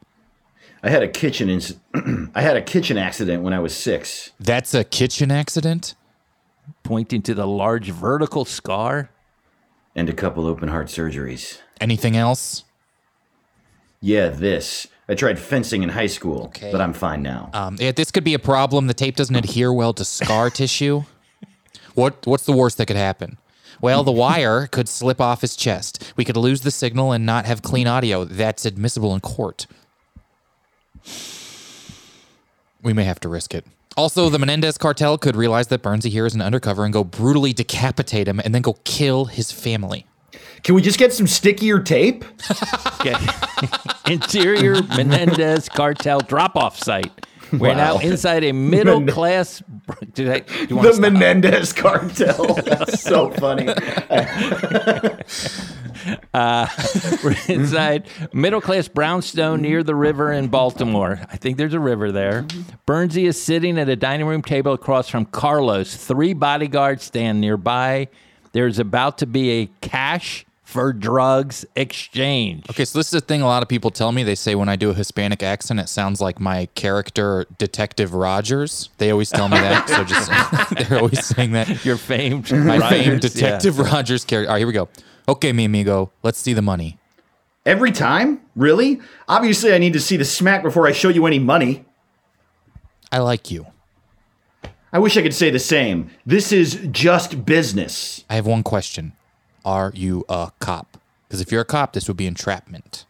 [0.87, 4.31] I had a kitchen inc- I had a kitchen accident when I was 6.
[4.38, 5.96] That's a kitchen accident?
[6.85, 9.11] Pointing to the large vertical scar.
[9.96, 11.59] and a couple open heart surgeries.
[11.81, 12.62] Anything else?
[14.01, 14.87] Yeah, this.
[15.09, 17.51] I tried fencing in high school, but I'm fine now.
[17.53, 18.87] Um, yeah, this could be a problem.
[18.87, 21.03] The tape doesn't adhere well to scar tissue.
[21.94, 23.38] What What's the worst that could happen?
[23.81, 26.12] Well, the wire could slip off his chest.
[26.16, 28.25] We could lose the signal and not have clean audio.
[28.25, 29.66] That's admissible in court.
[32.83, 33.64] We may have to risk it.
[33.97, 37.53] Also, the Menendez cartel could realize that Bernsey here is an undercover and go brutally
[37.55, 40.05] decapitate him and then go kill his family.
[40.62, 42.25] Can we just get some stickier tape?
[44.07, 47.11] Interior Menendez cartel drop off site.
[47.53, 47.75] We're Wow.
[47.77, 49.62] now inside a middle class.
[50.14, 51.12] Do, I, do you want The to stop?
[51.12, 52.55] Menendez cartel.
[52.64, 53.66] That's so funny.
[56.33, 56.69] Uh,
[57.25, 61.21] we're inside middle class brownstone near the river in Baltimore.
[61.31, 62.42] I think there's a river there.
[62.87, 65.97] Bernsey is sitting at a dining room table across from Carlos.
[65.97, 68.09] Three bodyguards stand nearby.
[68.53, 72.69] There's about to be a cash for drugs exchange.
[72.69, 74.25] Okay, so this is a thing a lot of people tell me.
[74.25, 78.90] They say when I do a Hispanic accent, it sounds like my character, Detective Rogers.
[78.99, 79.88] They always tell me that.
[79.88, 81.85] So just, they're always saying that.
[81.85, 83.31] Your famed, My Rogers, famed yeah.
[83.31, 84.49] Detective Rogers character.
[84.49, 84.88] All right, here we go.
[85.28, 86.98] Okay, mi amigo, let's see the money.
[87.64, 88.40] Every time?
[88.54, 89.00] Really?
[89.28, 91.84] Obviously, I need to see the smack before I show you any money.
[93.10, 93.66] I like you.
[94.92, 96.10] I wish I could say the same.
[96.24, 98.24] This is just business.
[98.30, 99.14] I have one question.
[99.64, 100.96] Are you a cop?
[101.26, 103.04] Because if you're a cop, this would be entrapment.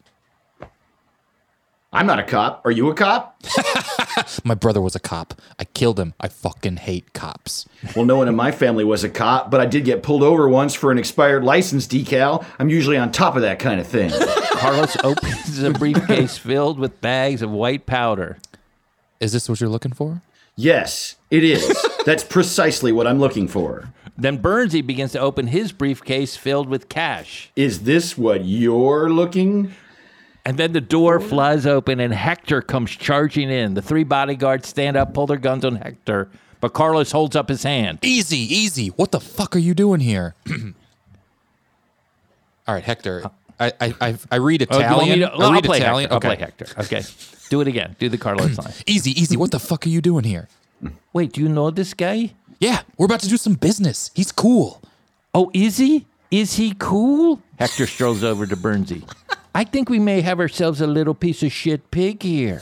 [1.92, 2.64] I'm not a cop.
[2.64, 3.42] Are you a cop?
[4.44, 5.34] My brother was a cop.
[5.58, 6.14] I killed him.
[6.20, 7.66] I fucking hate cops.
[7.94, 10.48] Well, no one in my family was a cop, but I did get pulled over
[10.48, 12.44] once for an expired license decal.
[12.58, 14.10] I'm usually on top of that kind of thing.
[14.52, 18.38] Carlos opens a briefcase filled with bags of white powder.
[19.20, 20.22] Is this what you're looking for?
[20.56, 21.76] yes, it is.
[22.06, 23.92] That's precisely what I'm looking for.
[24.16, 27.50] Then Bernsey begins to open his briefcase filled with cash.
[27.56, 29.74] Is this what you're looking?
[30.46, 33.74] And then the door flies open and Hector comes charging in.
[33.74, 36.28] The three bodyguards stand up, pull their guns on Hector,
[36.60, 37.98] but Carlos holds up his hand.
[38.02, 38.88] Easy, easy.
[38.90, 40.36] What the fuck are you doing here?
[42.68, 43.22] All right, Hector.
[43.24, 45.24] Uh, I I I, I read Oh, do you want me Italian.
[45.24, 46.10] I I'll play Italian.
[46.10, 46.14] Hector.
[46.14, 46.28] I'll okay.
[46.28, 46.66] play Hector.
[46.82, 47.02] Okay.
[47.50, 47.96] Do it again.
[47.98, 48.72] Do the Carlos line.
[48.86, 49.36] Easy, easy.
[49.36, 50.46] What the fuck are you doing here?
[51.12, 52.34] Wait, do you know this guy?
[52.60, 54.12] Yeah, we're about to do some business.
[54.14, 54.80] He's cool.
[55.34, 56.06] Oh, is he?
[56.30, 57.42] Is he cool?
[57.58, 59.02] Hector strolls over to Bernsey.
[59.56, 62.60] I think we may have ourselves a little piece of shit pig here.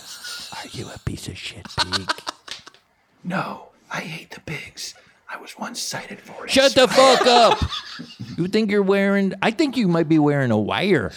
[0.53, 2.09] Are you a piece of shit pig?
[3.27, 4.95] No, I hate the pigs.
[5.33, 6.51] I was once cited for it.
[6.51, 7.59] Shut the fuck up.
[8.37, 11.11] You think you're wearing, I think you might be wearing a wire.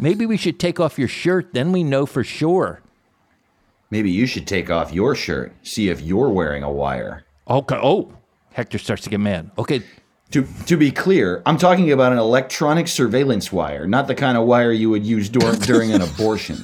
[0.00, 2.82] Maybe we should take off your shirt, then we know for sure.
[3.90, 7.24] Maybe you should take off your shirt, see if you're wearing a wire.
[7.48, 7.78] Okay.
[7.80, 8.12] Oh,
[8.52, 9.52] Hector starts to get mad.
[9.56, 9.82] Okay.
[10.32, 14.46] To, to be clear, I'm talking about an electronic surveillance wire, not the kind of
[14.46, 16.56] wire you would use dur- during an abortion.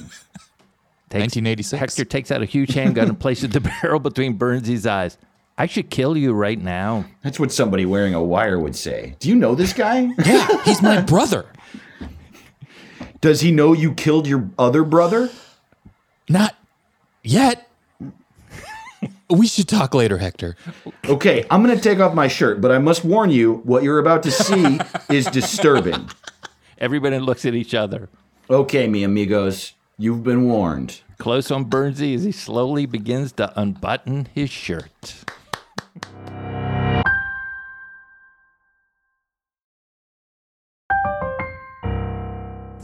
[1.11, 1.79] Takes, 1986.
[1.79, 5.17] Hector takes out a huge handgun and places the barrel between Burnsy's eyes.
[5.57, 7.05] I should kill you right now.
[7.23, 9.15] That's what somebody wearing a wire would say.
[9.19, 10.09] Do you know this guy?
[10.25, 11.45] Yeah, he's my brother.
[13.21, 15.29] Does he know you killed your other brother?
[16.27, 16.55] Not
[17.23, 17.68] yet.
[19.29, 20.55] We should talk later, Hector.
[21.05, 23.99] Okay, I'm going to take off my shirt, but I must warn you what you're
[23.99, 26.09] about to see is disturbing.
[26.77, 28.09] Everybody looks at each other.
[28.49, 31.01] Okay, mi amigos, you've been warned.
[31.17, 35.23] Close on Burnsy as he slowly begins to unbutton his shirt.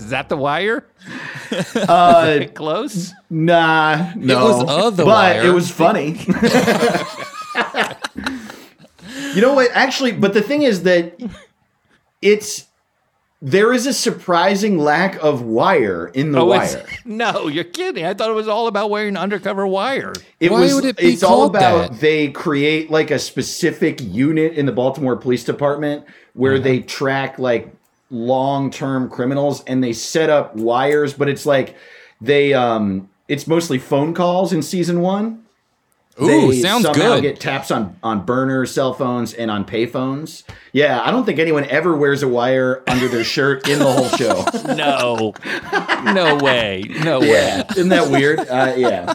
[0.05, 0.87] Is that the wire?
[1.75, 3.13] Uh, Close?
[3.29, 4.45] nah, no.
[4.45, 5.45] was uh, the but wire.
[5.45, 6.17] it was funny.
[9.35, 9.69] you know what?
[9.73, 11.19] Actually, but the thing is that
[12.21, 12.65] it's
[13.41, 16.85] there is a surprising lack of wire in the Oh, wire.
[17.05, 18.05] no, you're kidding.
[18.05, 20.13] I thought it was all about wearing undercover wire.
[20.39, 20.73] It Why was.
[20.75, 21.99] would it be it's all about that?
[21.99, 26.87] they create like a specific unit in the Baltimore Police Department where they Uh-huh.
[26.87, 27.71] track like
[28.09, 31.75] long-term criminals and they set up wires, but it's like
[32.21, 35.41] they um it's mostly phone calls in season one.
[36.21, 37.23] Ooh, they sounds somehow good.
[37.23, 40.43] get taps on on burners, cell phones, and on payphones.
[40.71, 44.07] Yeah, I don't think anyone ever wears a wire under their shirt in the whole
[44.09, 44.45] show.
[44.75, 45.33] No.
[46.13, 46.83] no way.
[47.03, 47.63] No Yeah, way.
[47.71, 48.39] isn't that weird?
[48.39, 49.13] Uh, yeah,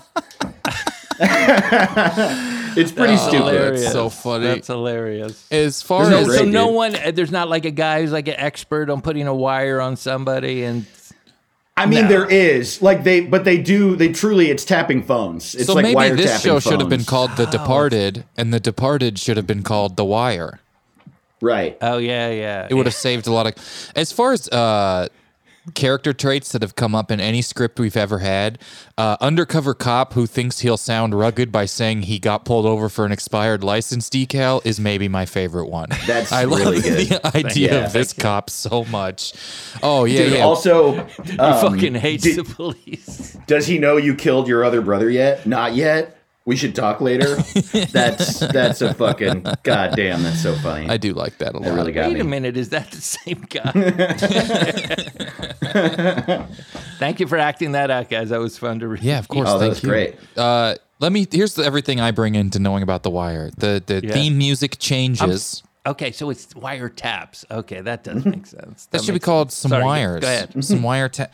[2.77, 3.39] it's pretty stupid.
[3.39, 3.81] Hilarious.
[3.83, 4.45] That's so funny.
[4.47, 5.47] That's hilarious.
[5.51, 6.75] As far Isn't that as So great, no dude.
[6.75, 9.81] one, uh, there's not like a guy who's like an expert on putting a wire
[9.81, 10.87] on somebody and
[11.77, 13.97] I mean, there is like they, but they do.
[13.97, 15.55] They truly, it's tapping phones.
[15.55, 17.09] It's so like maybe this wiretapping show should have been phones.
[17.09, 20.61] called The Departed, and The Departed should have been called The Wire.
[21.41, 21.79] right.
[21.81, 22.67] oh yeah, yeah.
[22.69, 23.55] It would have saved a lot of.
[23.97, 25.09] As far as uh,
[25.75, 28.59] character traits that have come up in any script we've ever had.
[28.97, 33.05] Uh, undercover cop who thinks he'll sound rugged by saying he got pulled over for
[33.05, 35.89] an expired license decal is maybe my favorite one.
[36.07, 37.09] That's I really love good.
[37.09, 37.87] the idea Yeah.
[37.87, 39.33] of this cop so much.
[39.83, 40.41] Oh yeah, Dude, yeah.
[40.45, 43.37] also, He um, fucking hates did- the police.
[43.47, 45.47] Does he know you killed your other brother yet?
[45.47, 46.17] Not yet.
[46.47, 47.37] We should talk later.
[47.93, 50.23] that's that's a fucking goddamn.
[50.23, 50.89] That's so funny.
[50.89, 51.65] I do like that a lot.
[51.65, 52.21] that really got Wait me.
[52.21, 53.71] a minute, is that the same guy?
[56.99, 58.31] Thank you for acting that out, guys.
[58.31, 59.03] That was fun to read.
[59.03, 59.49] Yeah, of course.
[59.51, 59.89] Oh, that was you.
[59.89, 60.17] great.
[60.37, 61.27] Uh, let me.
[61.31, 63.51] Here's the, everything I bring into knowing about the Wire.
[63.57, 64.13] The the Yeah.
[64.13, 65.63] theme music changes.
[65.87, 67.45] Okay, so it's wire taps.
[67.51, 68.87] Okay, that does make sense.
[68.91, 70.21] that should be called some Sorry, wires.
[70.21, 70.63] go ahead.
[70.65, 71.09] Some wire.
[71.09, 71.29] Ta-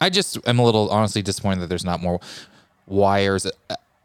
[0.00, 2.20] I just am a little honestly disappointed that there's not more
[2.86, 3.46] wires.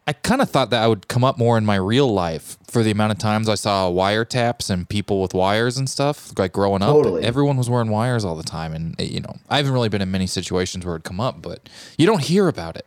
[0.06, 2.82] I, kind of thought that I would come up more in my real life for
[2.82, 6.32] the amount of times I saw wiretaps and people with wires and stuff.
[6.38, 7.22] Like growing up, Totally.
[7.22, 10.02] everyone was wearing wires all the time, and eh, you know, I haven't really been
[10.02, 12.86] in many situations where it would come up, but you don't hear about it.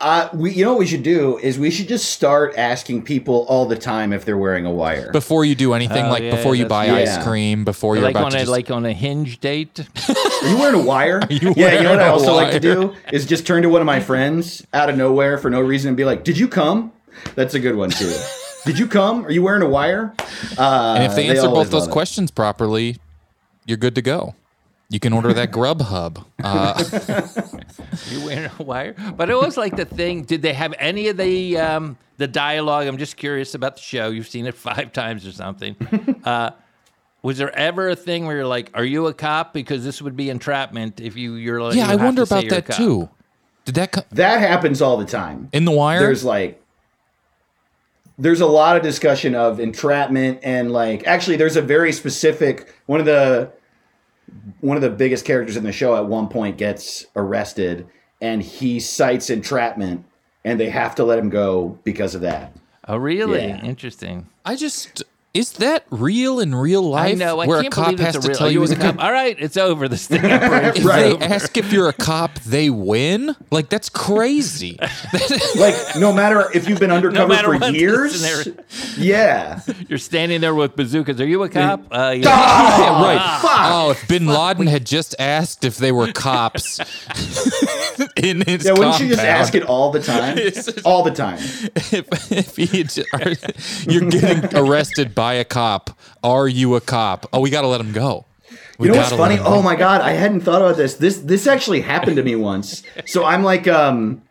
[0.00, 3.46] Uh, we, you know what we should do is we should just start asking people
[3.48, 5.10] all the time if they're wearing a wire.
[5.12, 6.94] before you do anything, Oh, like yeah, before you buy yeah.
[6.94, 9.80] ice cream, before you're like about on to a just, like on a hinge date.
[10.42, 11.20] Are you wearing a wire?
[11.30, 13.62] you yeah, you know what I I a also like to do is just turn
[13.62, 16.36] to one of my friends out of nowhere for no reason and be like, "Did
[16.38, 16.92] you come?"
[17.34, 18.12] That's a good one too.
[18.66, 19.24] Did you come?
[19.24, 20.12] Are you wearing a wire?
[20.58, 21.92] Uh, and if they answer both those love it.
[21.92, 22.96] questions properly,
[23.64, 24.34] you're good to go.
[24.90, 26.24] You can order that Grubhub.
[26.42, 27.53] Uh,
[28.10, 28.94] You wearing a wire?
[29.16, 30.22] But it was like the thing.
[30.22, 32.86] Did they have any of the um, the dialogue?
[32.86, 34.10] I'm just curious about the show.
[34.10, 35.76] You've seen it five times or something.
[36.24, 36.50] uh,
[37.22, 40.16] was there ever a thing where you're like, "Are you a cop?" Because this would
[40.16, 43.08] be entrapment if you you're like, yeah, you I wonder about that too.
[43.64, 45.48] Did that come That happens all the time.
[45.52, 46.00] in the wire?
[46.00, 46.60] There's like
[48.18, 53.00] there's a lot of discussion of entrapment and like actually there's a very specific one
[53.00, 53.50] of the
[54.60, 57.86] one of the biggest characters in the show at one point gets arrested
[58.20, 60.04] and he cites entrapment
[60.44, 62.54] and they have to let him go because of that.
[62.86, 63.46] Oh, really?
[63.46, 63.64] Yeah.
[63.64, 64.28] Interesting.
[64.44, 65.02] I just
[65.34, 67.10] is that real in real life?
[67.10, 67.40] I know.
[67.40, 68.38] I where can't a cop believe has it's a to real.
[68.38, 69.02] tell you you he's a cop?
[69.02, 69.88] All right, it's over.
[69.88, 70.76] The sting operation.
[70.76, 71.18] If Right.
[71.18, 73.34] they ask if you're a cop, they win.
[73.50, 74.78] Like that's crazy.
[75.56, 78.20] Like no matter if you've been undercover matter for years.
[78.20, 78.62] scenario.
[78.96, 79.60] Yeah.
[79.88, 81.20] You're standing there with bazookas.
[81.20, 81.80] Are you a cop?
[81.90, 82.28] Uh, yeah.
[82.28, 83.40] Yeah, right.
[83.40, 83.50] fuck.
[83.72, 86.78] Oh, if Bin Laden had just asked if they were cops
[88.16, 90.38] in his Yeah, wouldn't you just ask it all the time?
[90.84, 91.38] all the time.
[91.38, 97.26] if, if he had are- you're getting arrested by a cop, are you a cop?
[97.32, 98.26] Oh, we got to let him go.
[98.78, 99.38] We You know what's funny?
[99.40, 100.94] Oh my god, I hadn't thought about this.
[100.94, 102.82] This this actually happened to me once.
[103.06, 104.22] So I'm like, um,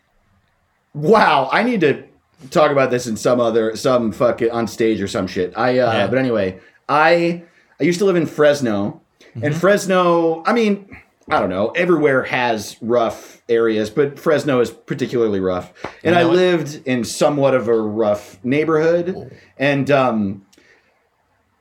[0.93, 2.03] wow, I need to
[2.49, 5.53] talk about this in some other some fucking on stage or some shit.
[5.57, 6.07] I uh, Yeah.
[6.07, 7.43] but anyway, I
[7.79, 8.99] I used to live in Fresno,
[9.35, 9.45] Mm-hmm.
[9.45, 10.43] and Fresno.
[10.45, 10.95] I mean,
[11.27, 11.69] I don't know.
[11.69, 15.73] Everywhere has rough areas, but Fresno is particularly rough.
[16.03, 16.35] And I know what?
[16.37, 20.45] lived in somewhat of a rough neighborhood, and um.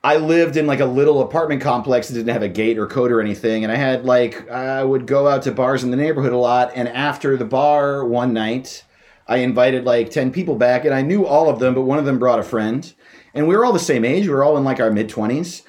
[0.04, 3.12] I lived in like a little apartment complex that didn't have a gate or code
[3.12, 3.62] or anything.
[3.62, 6.72] And I had like, I would go out to bars in the neighborhood a lot.
[6.74, 8.84] And after the bar one night,
[9.28, 12.04] I invited like 10 people back and I knew all of them, but one of
[12.04, 12.92] them brought a friend.
[13.32, 14.26] And we were all the same age.
[14.26, 15.62] We were all in like our mid 20s.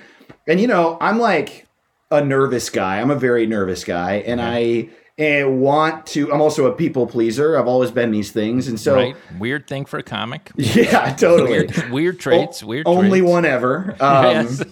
[0.48, 1.67] And you know, I'm like
[2.10, 3.00] a nervous guy.
[3.00, 4.15] I'm a very nervous guy.
[4.15, 7.58] And I eh, want to, I'm also a people pleaser.
[7.58, 8.67] I've always been these things.
[8.67, 9.15] And so, Right.
[9.39, 10.52] Weird thing for a comic.
[10.56, 11.49] yeah, totally.
[11.52, 12.63] Weird, weird traits.
[12.63, 12.88] Weird.
[12.88, 13.32] Only traits.
[13.32, 13.95] one ever.
[14.02, 14.63] Um, Yes.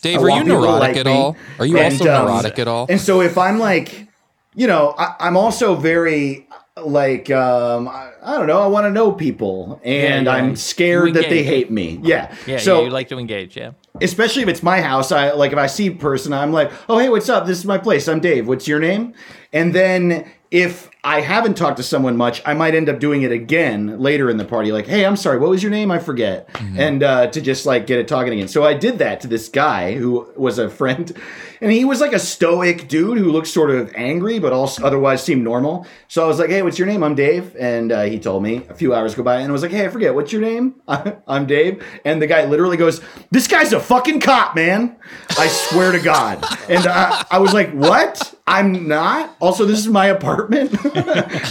[0.00, 1.12] Dave, are you want people to neurotic like at me.
[1.12, 1.36] all?
[1.58, 2.86] Are you And, also um, neurotic at all?
[2.88, 4.06] And so if I'm like,
[4.54, 6.46] you know, I, I'm also very
[6.86, 8.60] like um, I, I don't know.
[8.60, 10.32] I want to know people, and yeah.
[10.32, 12.00] I'm scared that they hate me.
[12.02, 12.34] Yeah.
[12.46, 12.58] Yeah.
[12.58, 12.84] So yeah.
[12.84, 13.56] You like to engage.
[13.56, 13.72] Yeah.
[14.00, 16.98] especially if it's my house, I like if I see a person, I'm like, oh
[16.98, 17.46] hey, what's up?
[17.46, 18.08] This is my place.
[18.08, 18.48] I'm Dave.
[18.48, 19.14] What's your name?
[19.52, 23.32] And then if I haven't talked to someone much, I might end up doing it
[23.32, 24.72] again later in the party.
[24.72, 25.90] Like, hey, I'm sorry, what was your name?
[25.90, 26.48] I forget.
[26.76, 28.48] And uh, to just like get it talking again.
[28.48, 31.12] So I did that to this guy who was a friend,
[31.60, 35.22] and he was like a stoic dude who looked sort of angry, but also otherwise
[35.22, 35.86] seemed normal.
[36.08, 37.02] So I was like, hey, what's your name?
[37.02, 37.56] I'm Dave.
[37.58, 39.86] And uh, he told me a few hours go by, and I was like, hey,
[39.86, 40.76] I forget, what's your name?
[40.88, 41.84] I'm Dave.
[42.04, 44.96] And the guy literally goes, this guy's a fucking cop, man.
[45.38, 46.44] I swear to God.
[46.68, 48.34] And I, I was like, what?
[48.46, 49.34] I'm not.
[49.40, 50.72] Also, this is my apartment,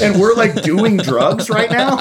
[0.02, 1.98] and we're like doing drugs right now.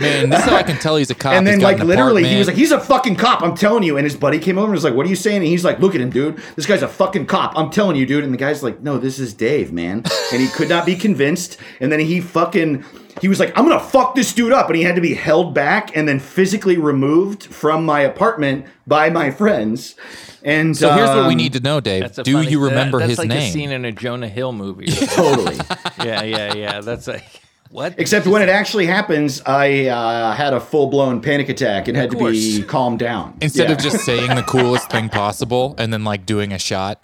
[0.00, 1.34] Man, this is how I can tell he's a cop.
[1.34, 3.54] and then, He's got like, an literally, he was like, "He's a fucking cop." I'm
[3.56, 3.96] telling you.
[3.96, 5.78] And his buddy came over and was like, "What are you saying?" And he's like,
[5.78, 6.36] "Look at him, dude.
[6.56, 7.56] This guy's a fucking cop.
[7.56, 10.48] I'm telling you, dude." And the guy's like, "No, this is Dave, man." And he
[10.48, 11.58] could not be convinced.
[11.80, 12.84] And then he fucking
[13.20, 15.54] he was like, I'm gonna fuck this dude up, and he had to be held
[15.54, 19.94] back and then physically removed from my apartment by my friends.
[20.42, 22.12] And So here's what we um, need to know, Dave.
[22.16, 23.48] Do funny- you remember that's his like name?
[23.48, 24.86] a scene in a Jonah Hill movie.
[25.06, 25.56] totally.
[26.04, 26.80] yeah, yeah, yeah.
[26.80, 27.40] That's like
[27.74, 27.94] what?
[27.98, 32.10] Except when it actually happens, I uh, had a full blown panic attack and had
[32.12, 33.36] to be calmed down.
[33.40, 33.74] Instead Yeah.
[33.74, 37.02] of just saying the coolest thing possible and then like doing a shot.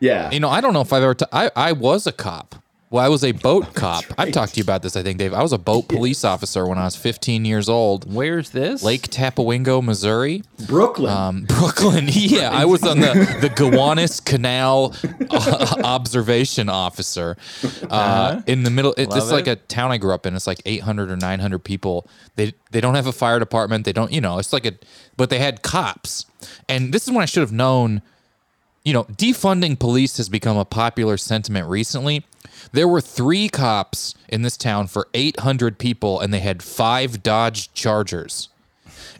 [0.00, 1.14] yeah, You know, I don't know if I've ever.
[1.14, 2.56] T- I I was a cop.
[2.90, 4.04] Well, I was a boat cop.
[4.16, 5.34] I've talked to you about this, I think, Dave.
[5.34, 8.12] I was a boat police officer when I was 15 years old.
[8.12, 8.82] Where's this?
[8.82, 10.42] Lake Tapawingo, Missouri.
[10.66, 11.12] Brooklyn.
[11.12, 12.06] Um, Brooklyn.
[12.10, 14.94] Yeah, I was on the the Gowanus Canal
[15.30, 17.36] uh, observation officer
[17.90, 18.92] uh, in the middle.
[18.96, 19.34] It, this is Uh-huh.
[19.36, 20.34] Like a town I grew up in.
[20.34, 22.08] It's like 800 or 900 people.
[22.36, 23.84] They they don't have a fire department.
[23.84, 24.10] They don't.
[24.12, 24.72] You know, it's like a.
[25.16, 26.24] But they had cops,
[26.68, 28.00] and this is when I should have known.
[28.88, 32.24] You know, defunding police has become a popular sentiment recently.
[32.72, 37.70] There were three cops in this town for 800 people, and they had five Dodge
[37.74, 38.48] Chargers.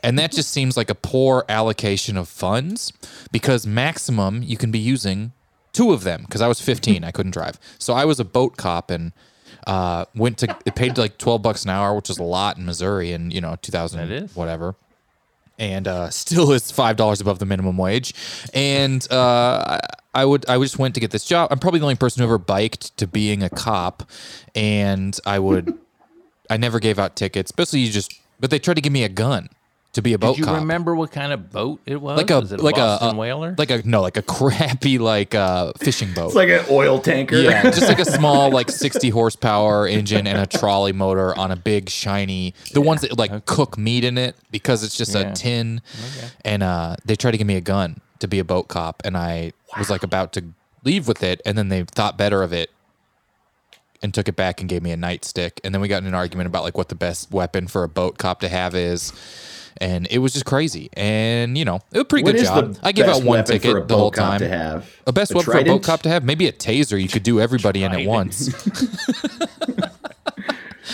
[0.03, 2.95] And that just seems like a poor allocation of funds
[3.31, 5.33] because maximum you can be using
[5.75, 7.61] two of them because I was 15, I couldn't drive.
[7.79, 9.13] So I was a boat cop and
[9.67, 12.65] uh, went to, it paid like 12 bucks an hour, which is a lot in
[12.65, 14.35] Missouri in, you know, 2000, That is.
[14.35, 14.77] whatever.
[15.59, 18.15] And uh, still is five dollars above the minimum wage,
[18.55, 19.79] and uh,
[20.15, 21.49] I- would I just went to get this job.
[21.51, 24.09] I'm probably the only person who ever biked to being a cop,
[24.55, 25.77] and I would
[26.51, 27.51] I never gave out tickets.
[27.53, 29.49] Basically, you just but they tried to give me a gun
[29.95, 30.57] to be a boat Did you cop.
[30.61, 32.19] remember what kind of boat it was?
[32.19, 33.55] like a was it like Boston a, a whaler?
[33.59, 36.27] like a no like a crappy like uh fishing boat.
[36.27, 37.37] it's like an oil tanker.
[37.37, 41.57] yeah, just like a small like 60 horsepower engine and a trolley motor on a
[41.57, 45.31] big shiny the ones that like cook meat in it because it's just Yeah.
[45.31, 45.81] a tin.
[46.19, 46.29] Okay.
[46.45, 49.17] And uh they tried to give me a gun to be a boat cop and
[49.17, 50.45] I was like about to
[50.85, 52.71] leave with it and then they thought better of it
[54.03, 56.15] and took it back and gave me a nightstick and then we got in an
[56.15, 59.13] argument about like what the best weapon for a boat cop to have is
[59.81, 60.89] and it was just crazy.
[60.95, 62.77] And you know it was a pretty What good job.
[62.83, 64.41] i give out one ticket the whole time.
[64.41, 64.89] to have?
[65.07, 66.25] a best A weapon for a boat cop to have?
[66.25, 68.49] Maybe a taser you could do everybody in at once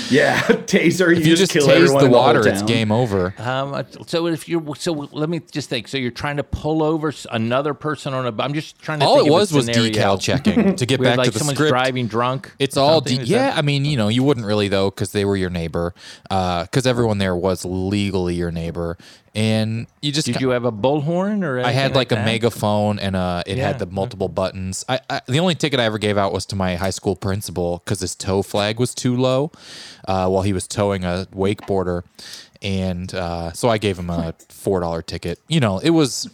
[0.10, 1.10] Yeah, taser.
[1.10, 4.26] You, if you just kill tase the in whole water it's game over Um, so
[4.26, 5.88] if you're so let me just think.
[5.88, 8.42] So you're trying to pull over another person on a.
[8.42, 9.06] I'm just trying to.
[9.06, 11.38] all think it of a was was decal checking to get back like to the
[11.38, 12.52] someone's script driving drunk.
[12.58, 13.50] It's all de- yeah.
[13.50, 16.86] that- I mean, you know, you wouldn't really though because they were your neighbor, because
[16.86, 18.98] everyone there was legally your neighbor,
[19.34, 21.60] and you just Did ki- you have a bullhorn or?
[21.60, 22.24] I had like, a that?
[22.24, 23.66] megaphone and uh, it Yeah.
[23.66, 24.84] had the multiple buttons.
[24.88, 27.82] I, I the only ticket I ever gave out was to my high school principal
[27.84, 29.50] because his tow flag was too low
[30.06, 32.02] uh, while he was towing a wakeboarder,
[32.62, 35.40] and uh, so I gave him a four dollar ticket.
[35.48, 36.28] You know, it was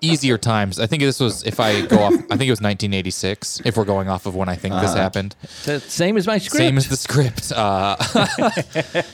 [0.00, 0.78] easier times.
[0.78, 2.12] I think this was if I go off.
[2.12, 3.62] I think it was 1986.
[3.64, 5.36] If we're going off of when I think this happened.
[5.64, 6.56] The same as my script.
[6.56, 7.52] Same as the script.
[7.52, 7.96] Uh,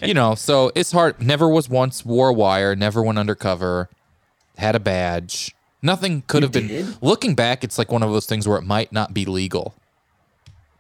[0.06, 1.20] you know, so it's hard.
[1.20, 2.74] Never was once wore a wire.
[2.76, 3.88] Never went undercover.
[4.58, 5.54] Had a badge.
[5.82, 6.68] Nothing could have been.
[6.68, 7.02] did?
[7.02, 9.74] Looking back, it's like one of those things where it might not be legal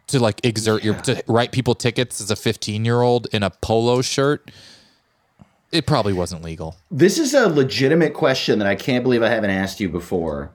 [0.08, 3.50] to like exert your to write people tickets as a 15 year old in a
[3.50, 4.50] polo shirt.
[5.72, 6.76] It probably wasn't legal.
[6.90, 10.52] This is a legitimate question that I can't believe I haven't asked you before.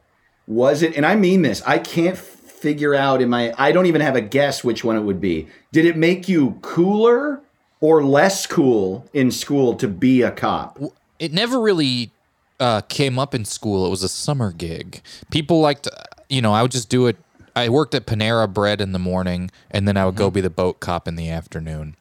[0.47, 4.01] Was it, and I mean this, I can't figure out in my, I don't even
[4.01, 5.47] have a guess which one it would be.
[5.71, 7.41] Did it make you cooler
[7.79, 10.79] or less cool in school to be a cop?
[11.21, 12.11] it never really
[12.59, 13.85] uh, came up in school.
[13.85, 15.01] It was a summer gig.
[15.29, 15.87] People liked,
[16.29, 17.15] you know, I would just do it.
[17.55, 20.49] I worked at Panera Bread in the morning, and then I would go be the
[20.49, 21.95] boat cop in the afternoon.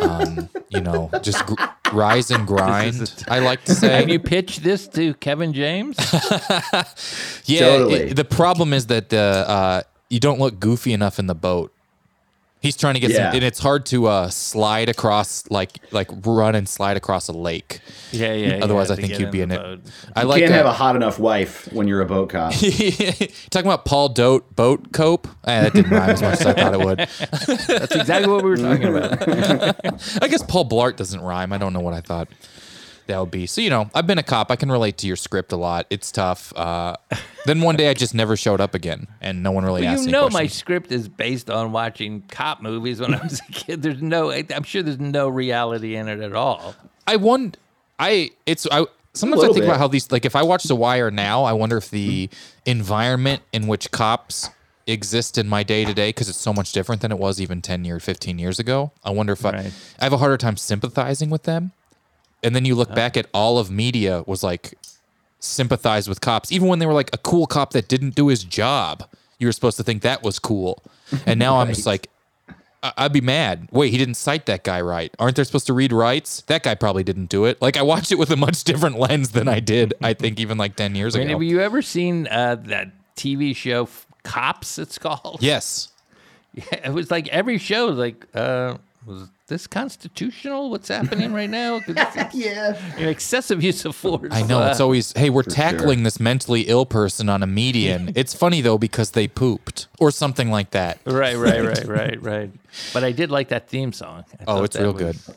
[0.00, 1.54] Um, you know, just gr-
[1.92, 3.24] rise and grind.
[3.28, 3.88] I like to say.
[3.96, 5.96] Have you pitched this to Kevin James?
[7.44, 7.60] yeah.
[7.60, 7.94] Totally.
[7.94, 11.73] it- the problem is that the uh, you don't look goofy enough in the boat.
[12.64, 13.28] He's trying to get Yeah.
[13.28, 17.32] some, and it's hard to uh, slide across, like like run and slide across a
[17.32, 17.80] lake.
[18.10, 18.60] yeah, yeah.
[18.64, 19.62] Otherwise, I think you'd be in in it.
[19.62, 19.80] boat.
[20.16, 22.52] I You like can't uh, have a hot enough wife when you're a boat cop.
[23.50, 25.28] Talking about Paul Dote boat cope.
[25.44, 26.98] Eh, that didn't rhyme as much as I thought it would.
[27.78, 29.22] That's exactly what we were talking about.
[30.22, 31.52] I guess Paul Blart doesn't rhyme.
[31.52, 32.28] I don't know what I thought
[33.06, 33.46] that would be.
[33.46, 34.50] So you know, I've been a cop.
[34.50, 35.86] I can relate to your script a lot.
[35.90, 36.52] It's tough.
[36.56, 36.96] Uh,
[37.46, 40.02] then one day I just never showed up again, and no one really Well, asked
[40.02, 43.52] you any know, my script is based on watching cop movies when I was a
[43.52, 43.82] kid.
[43.82, 46.74] There's no, I'm sure there's no reality in it at all.
[47.06, 47.58] I wonder.
[47.98, 48.86] I it's I.
[49.12, 49.64] Sometimes I think bit.
[49.66, 52.28] about how these like if I watch The Wire now, I wonder if the
[52.66, 54.50] environment in which cops
[54.86, 57.62] exist in my day to day because it's so much different than it was even
[57.62, 61.30] 10 years 15 years ago i wonder if I, I have a harder time sympathizing
[61.30, 61.72] with them
[62.44, 64.74] and then you look back at all of media was like
[65.40, 68.44] sympathize with cops even when they were like a cool cop that didn't do his
[68.44, 69.04] job
[69.38, 70.82] you were supposed to think that was cool
[71.26, 72.08] and now i'm just like
[72.82, 73.68] I- I'd be mad.
[73.72, 75.10] Wait, he didn't cite that guy right.
[75.18, 76.42] Aren't they supposed to read rights?
[76.48, 77.62] That guy probably didn't do it.
[77.62, 79.94] Like I watched it with a much different lens than I did.
[80.02, 81.26] I think even like ten years ago.
[81.26, 83.88] have you ever seen uh, that TV show
[84.22, 84.78] Cops?
[84.78, 85.38] It's called.
[85.40, 85.88] yes.
[86.72, 88.76] It was like every show, was like, uh,
[89.06, 90.70] was this constitutional?
[90.70, 91.80] What's happening right now?
[92.32, 92.76] Yeah.
[92.98, 94.28] you know, excessive use of force.
[94.32, 98.12] I know it's Uh, always hey we're tackling this mentally ill person on a median.
[98.16, 100.98] it's funny though because they pooped or something like that.
[101.04, 102.50] right, right, right, right, right.
[102.92, 104.24] But I did like that theme song.
[104.40, 105.36] I Oh, it's real was good.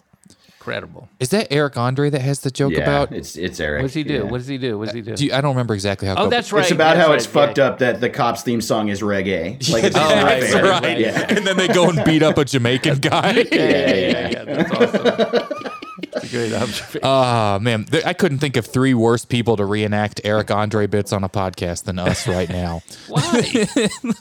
[0.68, 1.08] Incredible.
[1.22, 3.14] Is that Eric Andre that has the joke Yeah, about?
[3.14, 3.84] it's it's Eric.
[3.84, 4.14] What does he do?
[4.16, 4.22] Yeah.
[4.24, 4.78] What does he do?
[4.78, 5.16] What does he do?
[5.16, 6.16] Do you, I don't remember exactly how.
[6.16, 6.30] oh, goes.
[6.32, 6.64] that's right.
[6.64, 9.54] It's about that's how right, it's fucked up that the cops theme song is reggae.
[9.72, 11.00] Like it's Oh, not right, right, right.
[11.00, 11.26] Yeah.
[11.30, 13.32] and then they go and beat up a Jamaican guy.
[13.32, 14.44] Yeah, yeah, yeah, yeah.
[14.44, 15.72] That's awesome.
[16.18, 17.02] It's a great observation.
[17.04, 21.14] Ah man, Th- I couldn't think of three worse people to reenact Eric Andre bits
[21.14, 22.82] on a podcast than us right now.
[23.08, 23.68] Why?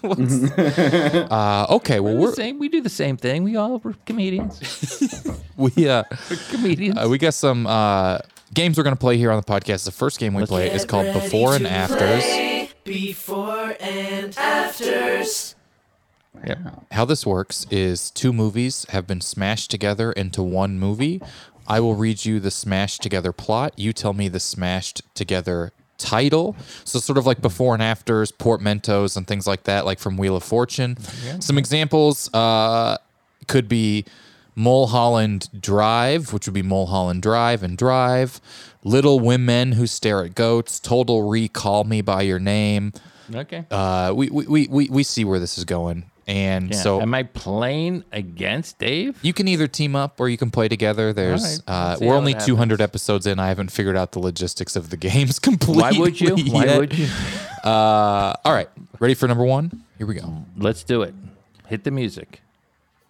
[1.31, 2.59] Uh, okay, well We're we're the same.
[2.59, 3.45] We do the same thing.
[3.45, 4.61] We all were comedians.
[5.57, 6.99] we uh, We're comedians.
[6.99, 8.19] uh we got some uh
[8.55, 9.85] games we're gonna play here on the podcast.
[9.85, 12.69] The first game we play is called Before and Afters.
[12.85, 15.55] Before and afters.
[16.47, 16.59] Yep.
[16.93, 21.21] How this works is two movies have been smashed together into one movie.
[21.69, 23.75] I will read you the smashed together plot.
[23.77, 26.57] You tell me the smashed together title.
[26.85, 30.37] So sort of like before and afters, portmanteaus and things like that, like from Wheel
[30.37, 30.97] of Fortune.
[31.41, 32.99] Some examples uh,
[33.47, 34.05] could be
[34.55, 38.41] Mulholland Drive, which would be Mulholland Drive and Drive.
[38.85, 40.79] Little Women Who Stare at Goats.
[40.81, 42.93] Total Recall Me by Your Name.
[43.35, 43.67] Okay.
[43.71, 46.11] Uh, we, we, we, we see where this is going.
[46.29, 46.81] And Yeah.
[46.83, 49.17] so am I playing against Dave?
[49.23, 51.13] you can either team up or you can play together.
[51.13, 53.39] There's right, uh, we're only 200 episodes in.
[53.39, 55.83] I haven't figured out the logistics of the games completely.
[55.83, 56.37] Why would you?
[56.53, 57.09] Why would you?
[57.67, 58.69] Uh, all right,
[59.01, 59.83] ready for number one?
[59.99, 60.45] Here we go.
[60.57, 61.13] Let's do it.
[61.67, 62.41] Hit the music.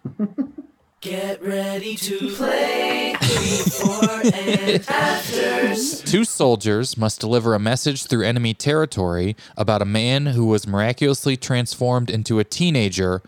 [0.99, 6.01] Get ready to play before and afters.
[6.01, 11.37] Two soldiers must deliver a message through enemy territory about a man who was miraculously
[11.37, 13.21] transformed into a teenager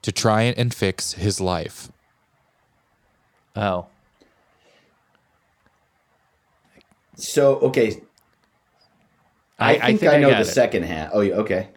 [0.00, 1.92] to try and fix his life.
[3.54, 3.86] Oh,
[7.16, 8.00] So okay,
[9.58, 10.54] I, think I, know got the it.
[10.54, 11.10] second half.
[11.12, 11.68] Oh, yeah, okay.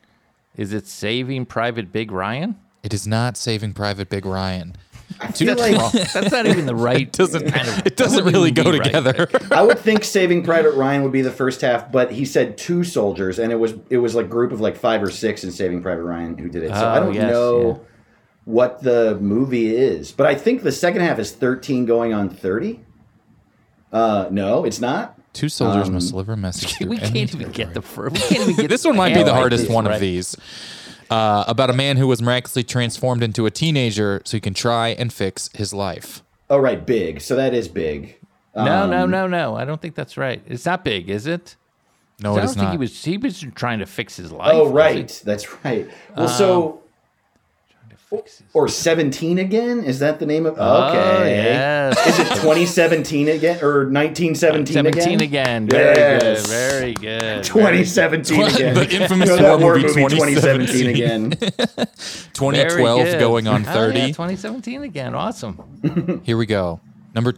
[0.56, 2.56] Is it Saving Private Big Ryan?
[2.82, 4.78] It is not Saving Private Big Ryan.
[5.24, 7.11] I feel like Well, that's not even the right.
[7.11, 8.84] doesn't- kind of, It doesn't really go right.
[8.84, 9.28] together.
[9.51, 12.84] I would think Saving Private Ryan would be the first half, but he said two
[12.84, 15.82] soldiers, and it was it was like group of like five or six in Saving
[15.82, 16.69] Private Ryan who did it.
[16.69, 17.89] So I Oh, don't yes, know yeah.
[18.45, 22.82] what the movie is, but I think the second half is thirteen going on thirty.
[23.91, 25.19] Uh, no, it's not.
[25.34, 26.80] Two soldiers Um, must deliver a message.
[26.86, 28.13] We can't even get the first.
[28.15, 29.95] We can't even get this one might be the of hardest this one right.
[29.95, 30.36] of these.
[31.10, 34.89] Uh, about a man who was miraculously transformed into a teenager so he can try
[34.89, 36.24] and fix his life.
[36.49, 37.22] Oh, right, big.
[37.22, 38.18] So that is big.
[38.56, 39.56] No, no, Um, no, no.
[39.56, 40.41] I don't think that's right.
[40.47, 41.56] It's not big, is it?
[42.20, 42.72] No, I don't think not.
[42.72, 43.04] he was.
[43.04, 44.51] He was trying to fix his life.
[44.54, 45.89] Oh, right, that's right.
[46.16, 46.82] Well, so
[48.14, 49.84] Fix or seventeen again?
[49.84, 50.55] Is that the name of?
[50.59, 51.36] Oh, Okay.
[51.36, 52.07] yes.
[52.07, 55.64] Is it 2017 again or 1917 Seventeen again?
[55.64, 55.68] again.
[55.68, 56.41] Very Yes.
[56.41, 56.49] good.
[56.49, 57.43] Very good.
[57.43, 58.76] 2017 again.
[58.76, 61.30] The infamous You know war war movie movie 2017 2017 again.
[62.34, 63.99] 2012 going on Oh, yeah, 30.
[64.14, 65.16] 2017 again.
[65.16, 66.22] Awesome.
[66.24, 66.80] Here we go.
[67.16, 67.32] Number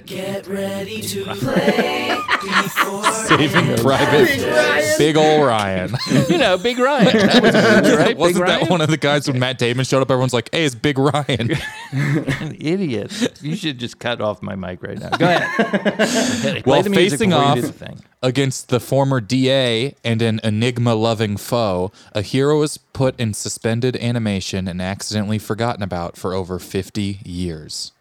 [0.00, 0.16] two.
[0.16, 5.94] Get ready to play before Saving Private Big ol' Ryan.
[6.28, 7.16] you know, Big Ryan.
[7.16, 8.06] That was a movie, right?
[8.08, 8.68] Big Wasn't that Ryan?
[8.68, 10.10] one of the guys when Matt Damon showed up?
[10.10, 11.50] Everyone's like, hey, it's Big Ryan.
[11.92, 13.38] An idiot.
[13.42, 15.10] You should just cut off my mic right now.
[15.10, 16.40] Go ahead.
[16.42, 18.00] Play While the music facing off the thing.
[18.22, 23.96] against the former DA and an enigma loving foe, a hero is put in suspended
[23.96, 27.92] animation and accidentally forgotten about for over 50 years.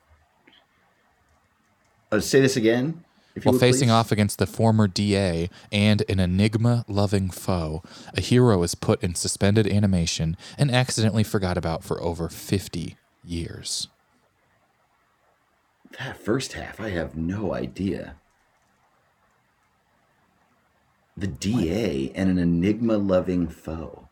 [2.11, 3.03] Uh, say this again.
[3.35, 3.93] If While would, facing please.
[3.93, 7.81] off against the former DA and an enigma loving foe,
[8.13, 13.87] a hero is put in suspended animation and accidentally forgot about for over 50 years.
[15.97, 18.15] that first half, I have no idea.
[21.15, 24.09] The DA and an enigma loving foe.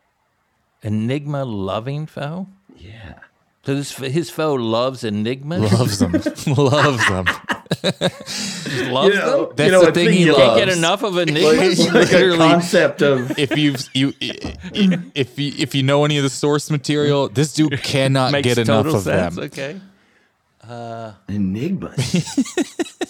[0.82, 2.46] Enigma loving foe?
[2.74, 3.18] Yeah.
[3.66, 5.70] So this, his foe loves enigmas?
[5.72, 6.12] Loves them.
[6.56, 7.26] Loves them.
[7.82, 9.56] Loves You know, them?
[9.56, 10.42] That's you know, the a thing thing he he loves.
[10.44, 11.78] Can't get enough of Like, enigmas?
[11.78, 12.38] like a Literally.
[12.38, 17.28] concept of if you've you if you if you know any of the source material,
[17.28, 19.36] this dude cannot get enough total of sense.
[19.36, 19.44] them.
[19.44, 19.80] Okay.
[21.28, 22.56] enigmas.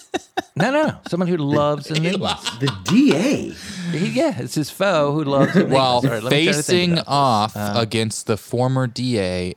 [0.53, 0.97] No, no, no.
[1.07, 2.43] Someone who loves enigmas.
[2.59, 3.49] the DA.
[3.97, 5.73] He- yeah, it's his foe who loves enigmas.
[5.73, 9.55] While All right, let me try to think facing off Uh, against the former DA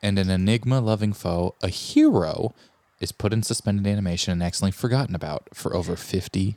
[0.00, 2.54] and an enigma loving foe, a hero
[3.00, 6.56] is put in suspended animation and accidentally forgotten about for over 50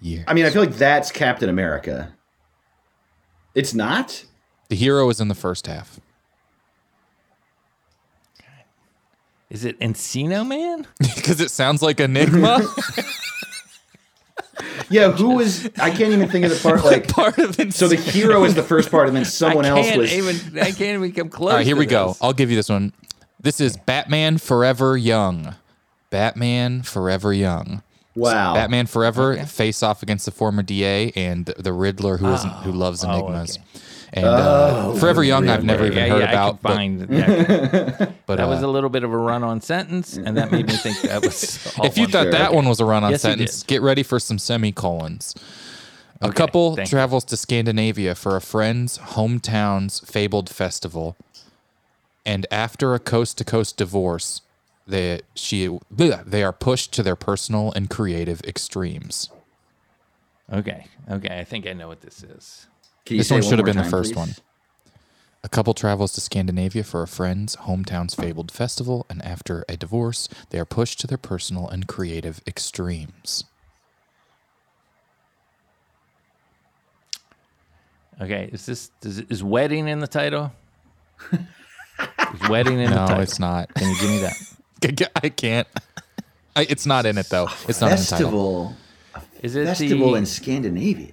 [0.00, 0.24] years.
[0.28, 2.12] I mean, I feel like that's Captain America.
[3.54, 4.24] It's not.
[4.68, 6.00] The hero is in the first half.
[9.48, 10.86] Is it Encino Man?
[11.14, 12.60] Because it sounds like Enigma.
[14.88, 15.68] Yeah, who is?
[15.78, 16.84] I can't even think of the part.
[16.84, 17.74] Like, part of it.
[17.74, 20.14] so the hero is the first part, and then someone I else can't was.
[20.14, 20.58] even.
[20.58, 21.50] I can't even come close.
[21.50, 22.16] All right, here to we go.
[22.20, 22.92] I'll give you this one.
[23.40, 25.54] This is Batman Forever Young.
[26.10, 27.82] Batman Forever Young.
[28.14, 28.54] wow.
[28.54, 33.04] Batman Forever face off against the former DA and the Riddler who isn't who loves
[33.04, 33.58] enigmas.
[34.12, 36.58] And uh, Forever Young, I've never even Yeah, heard yeah, about.
[36.64, 37.10] I can find.
[37.10, 40.66] yeah, but that was uh, a little bit of a run-on sentence, and that made
[40.68, 41.66] me think that was.
[41.82, 42.10] if you one.
[42.12, 45.34] thought that one was a run-on Yes, sentence, get ready for some semicolons.
[46.22, 46.90] A couple thank you.
[46.90, 51.16] travels to Scandinavia for a friend's hometown's fabled festival,
[52.26, 54.42] and after a coast-to-coast divorce,
[54.86, 59.30] they she bleh, they are pushed to their personal and creative extremes.
[60.52, 62.66] Okay, okay, I think I know what this is.
[63.04, 64.18] Can This one it should have more been the first please?
[64.18, 64.30] one.
[65.44, 70.28] A couple travels to Scandinavia for a friend's hometown's fabled festival, and after a divorce,
[70.50, 73.44] they are pushed to their personal and creative extremes.
[78.20, 80.52] Okay, is this is, is wedding in the title?
[81.98, 83.22] is wedding in the No, title?
[83.22, 83.72] it's not.
[83.74, 85.10] Can you give me that?
[85.24, 85.66] I can't.
[86.54, 87.48] I, it's not in it though.
[87.68, 88.74] It's not in the title.
[88.74, 88.76] Festival.
[89.42, 90.18] Is it Festival the?
[90.18, 91.12] in Scandinavia.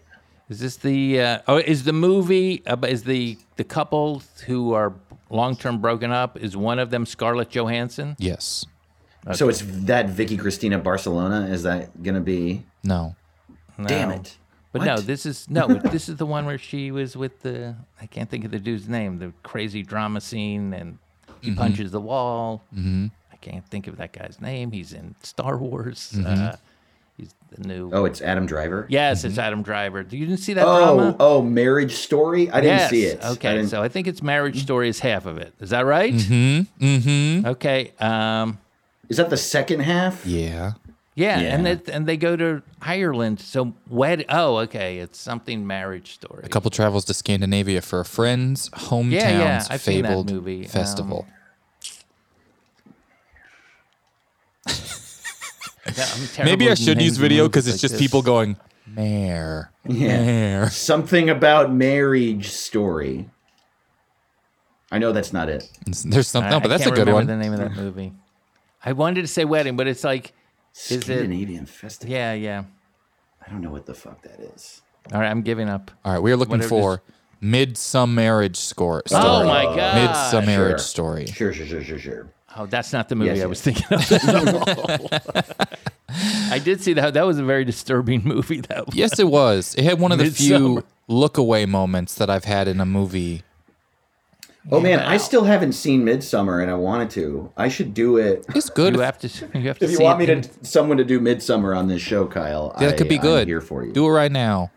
[0.50, 1.20] Is this the?
[1.22, 2.66] Uh, oh, is the movie?
[2.66, 4.94] Uh, is the the couple who are
[5.30, 6.38] long term broken up?
[6.38, 8.16] Is one of them Scarlett Johansson?
[8.20, 8.66] Yes.
[9.34, 11.48] So it's that Vicky Cristina Barcelona.
[11.48, 12.64] Is that gonna be?
[12.84, 13.16] No.
[13.86, 14.38] Damn it!
[14.74, 15.68] But no, this is no.
[15.68, 17.76] this is the one where she was with the.
[18.02, 19.20] I can't think of the dude's name.
[19.20, 20.98] The crazy drama scene, and
[21.42, 21.60] he Mm-hmm.
[21.60, 22.62] punches the wall.
[22.76, 23.08] Mm-hmm.
[23.32, 24.72] I can't think of that guy's name.
[24.72, 26.12] He's in Star Wars.
[26.16, 26.26] Mm-hmm.
[26.44, 26.56] Uh,
[27.18, 27.92] he's the new.
[27.94, 28.86] Oh, it's Adam Driver.
[28.90, 30.02] yes, it's Adam Driver.
[30.10, 31.16] You didn't see that Oh, drama?
[31.20, 32.50] oh, Marriage Story.
[32.50, 32.90] I didn't yes.
[32.90, 33.24] see it.
[33.24, 35.54] Okay, didn't- so I think it's Marriage Story is half of it.
[35.60, 36.14] Is that right?
[36.14, 36.84] Mm-hmm.
[36.86, 37.46] Mm-hmm.
[37.48, 37.92] Okay.
[38.00, 38.58] Um,
[39.10, 40.26] is that the second half?
[40.26, 40.74] Yeah.
[41.16, 41.74] Yeah, and Yeah.
[41.74, 43.40] it, and they go to Ireland.
[43.40, 44.26] So wed.
[44.30, 44.98] Oh, okay.
[45.00, 46.44] It's something Marriage Story.
[46.44, 50.32] A couple travels to Scandinavia for a friend's hometown's Yeah, yeah, I've seen that fabled
[50.32, 50.64] movie.
[50.66, 51.26] Um, festival.
[55.98, 58.02] Yeah, Maybe I should use video because it's like just this.
[58.02, 58.56] people going,
[58.88, 59.70] Mayor.
[59.84, 60.70] Mayor.
[60.70, 63.30] Something about Marriage Story.
[64.92, 65.70] I know that's not it.
[66.06, 67.28] There's something, no, but that's a can't good remember one.
[67.28, 68.14] The name of that movie.
[68.84, 70.32] I wanted to say wedding, but it's like,
[70.74, 71.04] is it?
[71.04, 72.14] Scandinavian Festival.
[72.14, 72.64] Yeah, yeah.
[73.46, 74.82] I don't know what the fuck that is.
[75.14, 75.92] All right, I'm giving up.
[76.06, 77.02] All right, we are looking Whatever for
[77.42, 79.04] Midsum Marriage Score.
[79.12, 79.24] Oh story.
[79.26, 79.96] Oh my god!
[80.16, 80.80] Midsum Marriage Sure.
[80.80, 81.26] Story.
[81.28, 82.34] Sure, sure, sure, sure, sure.
[82.56, 83.50] Oh, that's not the movie Yes, I yes.
[83.50, 85.68] was thinking of.
[86.52, 87.16] I did see that.
[87.16, 88.62] That was a very disturbing movie.
[88.62, 88.96] That was.
[88.96, 89.74] Yes, it was.
[89.76, 93.42] It had one of the few look away moments that I've had in a movie.
[94.72, 97.52] Oh man, I still haven't seen Midsommar, and I wanted to.
[97.58, 98.46] I should do it.
[98.56, 98.94] It's good.
[98.96, 99.28] You have to.
[99.54, 102.02] You have to If you see want me to, someone to do Midsommar on this
[102.02, 103.42] show, Kyle, that could be good.
[103.42, 103.92] I'm here for you.
[103.92, 104.72] Do it right now.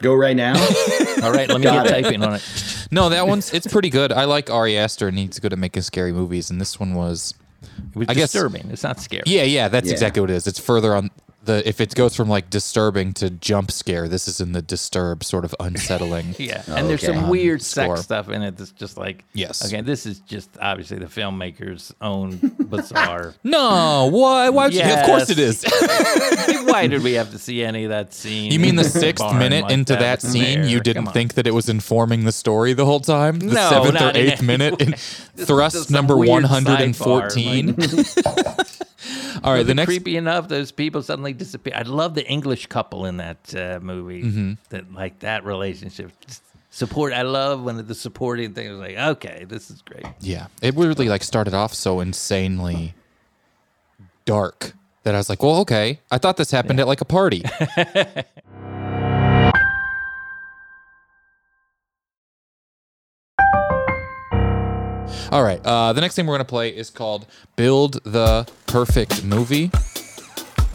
[0.00, 0.54] Go right now.
[1.22, 1.90] All right, let me get it.
[2.02, 2.88] typing on it.
[2.90, 4.12] No, that one's it's pretty good.
[4.12, 6.50] I like Ari Aster, and he's good at making scary movies.
[6.50, 8.70] And this one was, It was I guess- disturbing.
[8.70, 9.22] It's not scary.
[9.26, 9.92] yeah, yeah, that's Yeah.
[9.92, 10.46] exactly what it is.
[10.46, 11.10] It's further on
[11.48, 14.06] the if it goes from like disturbing to jump scare.
[14.06, 16.36] This is in the disturb sort of unsettling.
[16.38, 17.12] Yeah, and there's Okay.
[17.14, 17.96] some Um, weird score.
[17.96, 19.64] sex stuff in it that's just like Yes.
[19.66, 22.36] Okay, this is just obviously the filmmaker's own
[22.70, 23.34] bizarre.
[23.42, 24.50] No, why?
[24.50, 24.68] Why?
[24.68, 25.64] you- Of course it is.
[26.68, 28.52] Why did we have to see any of that scene?
[28.52, 31.52] You mean the sixth minute like into that that scene, you didn't think that it
[31.54, 33.38] was informing the story the whole time?
[33.40, 34.92] The No, seventh or eighth minute in
[35.46, 37.66] thrust number one hundred and fourteen.
[37.68, 38.87] one hundred and sidebar, fourteen.
[39.44, 41.74] All right, the next creepy enough those people suddenly disappear.
[41.76, 44.22] I love the English couple in that uh, movie.
[44.22, 44.52] Mm-hmm.
[44.70, 46.12] That like that relationship
[46.70, 47.12] support.
[47.12, 50.06] I love when the supporting thing was like, okay, this is great.
[50.20, 52.94] Yeah, it really like started off so insanely
[54.24, 54.72] dark
[55.04, 56.00] that I was like, well, okay.
[56.10, 57.44] I thought this happened at like a party.
[65.30, 69.70] All right, uh, the next thing we're gonna play is called "Build the Perfect Movie."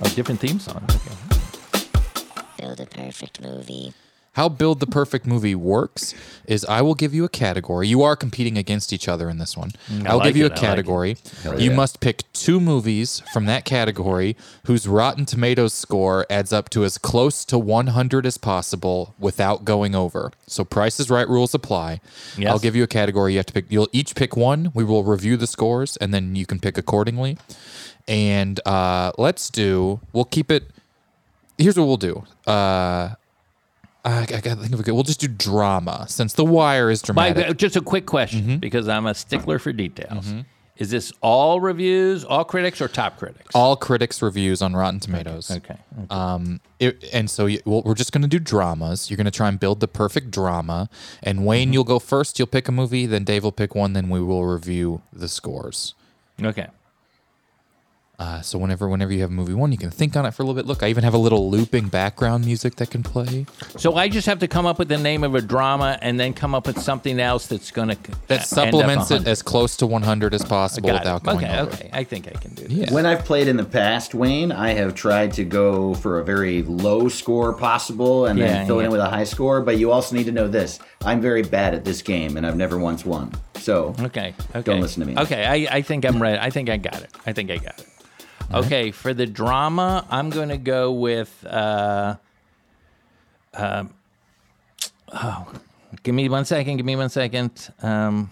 [0.01, 0.83] A different theme song.
[0.91, 1.39] Okay.
[2.59, 3.93] Build a perfect movie.
[4.33, 6.13] How build the perfect movie works
[6.45, 7.87] is I will give you a category.
[7.87, 9.71] You are competing against each other in this one.
[10.05, 10.65] I'll like give you it, I a like it.
[10.65, 11.17] category.
[11.57, 16.83] you must pick two movies from that category whose Rotten Tomatoes score adds up to
[16.83, 20.31] as close to 100 as possible without going over.
[20.47, 22.01] So Price is Right rules apply.
[22.37, 22.51] Yes.
[22.51, 23.33] I'll give you a category.
[23.33, 23.65] You have to pick.
[23.69, 24.71] You'll each pick one.
[24.73, 27.37] We will review the scores, and then you can pick accordingly.
[28.07, 30.01] And uh, let's do.
[30.11, 30.63] We'll keep it.
[31.57, 32.23] Here's what we'll do.
[32.47, 33.13] Uh,
[34.05, 34.93] I, I gotta think of a good.
[34.93, 37.57] We'll just do drama since The Wire is My, dramatic.
[37.57, 38.57] just a quick question Mm-hmm.
[38.57, 40.33] because I'm a stickler for details.
[40.75, 43.51] Is this all reviews, all critics, or top critics?
[43.53, 45.51] All critics' reviews on Rotten Tomatoes.
[45.51, 45.77] Okay.
[46.09, 49.07] Um, it, and so you, well, we're just going to do dramas.
[49.09, 50.89] You're going to try and build the perfect drama.
[51.21, 51.73] And Wayne, Mm-hmm.
[51.73, 52.39] you'll go first.
[52.39, 53.05] You'll pick a movie.
[53.05, 53.93] Then Dave will pick one.
[53.93, 55.93] Then we will review the scores.
[56.41, 56.67] Okay.
[58.19, 60.45] Uh, so whenever whenever you have movie one, you can think on it for a
[60.45, 60.67] little bit.
[60.67, 63.47] Look, I even have a little looping background music that can play.
[63.75, 66.33] So I just have to come up with the name of a drama and then
[66.33, 67.97] come up with something else that's going to
[68.27, 71.25] That supplements it as close to 100 as possible Got without it.
[71.25, 71.71] going Okay, over.
[71.73, 71.89] okay.
[71.91, 72.71] I think I can do this.
[72.71, 72.93] Yeah.
[72.93, 76.61] When I've played in the past, Wayne, I have tried to go for a very
[76.61, 79.61] low score possible and Yeah, then fill it in with a high score.
[79.61, 82.57] But you also need to know this: I'm very bad at this game, and I've
[82.57, 83.31] never once won.
[83.55, 84.35] So Okay.
[84.51, 84.61] Okay.
[84.61, 85.17] Don't listen to me.
[85.17, 85.43] Okay.
[85.45, 86.37] I, I think I'm ready.
[86.37, 87.09] I think I got it.
[87.25, 87.87] I think I got it.
[88.51, 88.91] Okay.
[88.91, 91.45] For the drama, I'm going to go with.
[91.45, 92.15] Uh,
[93.53, 93.93] um,
[95.13, 95.51] oh,
[96.03, 96.77] give me one second.
[96.77, 97.71] Give me one second.
[97.81, 98.29] Um,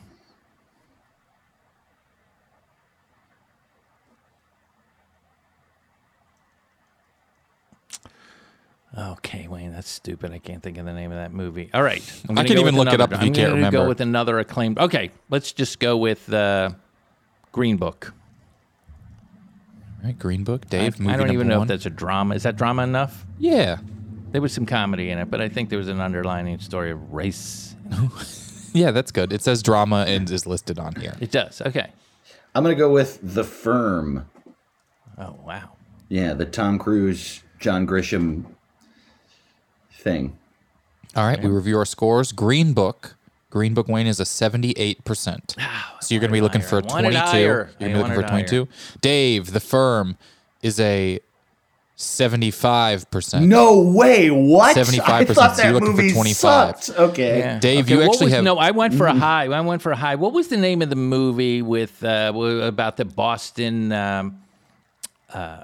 [8.98, 10.34] Okay, Wayne, that's stupid.
[10.34, 11.70] I can't think of the name of that movie.
[11.74, 13.78] All right, I can go even look it up if you I'm can't remember.
[13.78, 14.78] Go with another acclaimed.
[14.80, 16.72] Okay, let's just go with uh,
[17.54, 18.14] Green Book.
[20.02, 20.64] All right, Green Book.
[20.66, 21.66] I, Dave, movie I don't even know one.
[21.66, 22.36] if that's a drama.
[22.36, 23.26] Is that drama enough?
[23.38, 23.78] Yeah.
[24.32, 27.14] There was some comedy in it, but I think there was an underlining story of
[27.14, 27.76] race.
[28.74, 29.34] Yeah, that's good.
[29.34, 31.14] It says drama and is listed on here.
[31.20, 31.62] It does.
[31.62, 31.92] Okay.
[32.56, 34.30] I'm gonna go with The Firm.
[35.18, 35.72] Oh wow.
[36.08, 38.46] Yeah, the Tom Cruise, John Grisham
[39.92, 40.38] thing.
[41.18, 42.32] All right, we review our scores.
[42.32, 43.16] Green Book.
[43.52, 45.52] Green Book Wayne is a 78%.
[46.02, 46.90] so you're going to be looking for a higher.
[46.98, 47.38] I wanted 22.
[47.38, 48.68] You're going to be looking for wanted 22.
[49.02, 50.18] Dave, the firm,
[50.64, 51.20] is a
[51.98, 53.46] 75%.
[53.46, 54.32] No way!
[54.32, 54.76] What?
[54.76, 56.36] 75%, I thought so you're that looking for 25.
[56.84, 57.00] sucked.
[57.00, 57.40] Okay.
[57.40, 57.60] Yeah.
[57.60, 58.58] Dave, Okay, you what actually was- have- no.
[58.58, 59.46] I went for a high.
[59.46, 60.16] I went for a high.
[60.16, 62.34] What was the name of the movie with uh,
[62.64, 64.42] about the Boston um,
[65.34, 65.64] uh,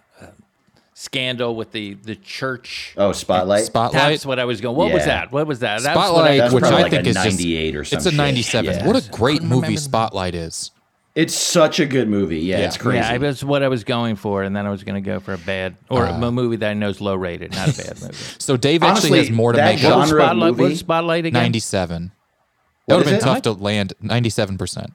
[0.99, 2.93] scandal with the the church?
[2.97, 3.65] Oh, Spotlight.
[3.65, 3.93] Spotlight.
[4.09, 4.75] That's what I was going.
[4.75, 5.31] What was that?
[5.31, 5.81] What was that?
[5.81, 7.85] That's Spotlight, what I, That's which probably I like think a is just 98 or
[7.85, 8.07] something.
[8.07, 8.71] It's a 97.
[8.79, 8.87] Yeah.
[8.87, 9.79] What a great movie remember.
[9.79, 10.71] Spotlight is.
[11.15, 12.39] It's such a good movie.
[12.41, 12.65] Yeah, Yeah.
[12.67, 12.97] it's crazy.
[12.99, 15.19] Yeah, it was what I was going for, and then I was going to go
[15.19, 16.13] for a bad or Uh.
[16.21, 18.13] a movie that I know is low rated, not a bad movie.
[18.37, 19.97] So Dave actually Honestly, has more to make genre up.
[19.97, 20.51] What was of Spotlight?
[20.57, 21.41] What was Spotlight again?
[21.41, 22.11] 97.
[22.87, 23.21] That would have been it?
[23.33, 23.93] tough to land.
[24.03, 24.91] 97%.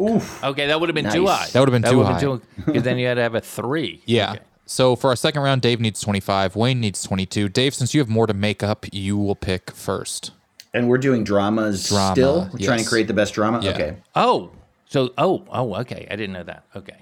[0.00, 0.42] Oof.
[0.44, 1.46] Okay, that would have been too high.
[1.52, 2.38] That would have been too high.
[2.64, 4.02] Because then you had to have a three.
[4.06, 4.32] Yeah.
[4.32, 4.40] Okay.
[4.66, 6.56] So for our second round, Dave needs 25.
[6.56, 7.48] Wayne needs 22.
[7.48, 10.32] Dave, since you have more to make up, you will pick first.
[10.74, 12.50] And we're doing dramas Drama, still.
[12.52, 13.62] We're trying to create the best drama.
[13.62, 13.70] Yeah.
[13.70, 13.96] Okay.
[14.14, 14.50] Oh,
[14.84, 16.64] so oh oh okay, I didn't know that.
[16.74, 16.96] Okay.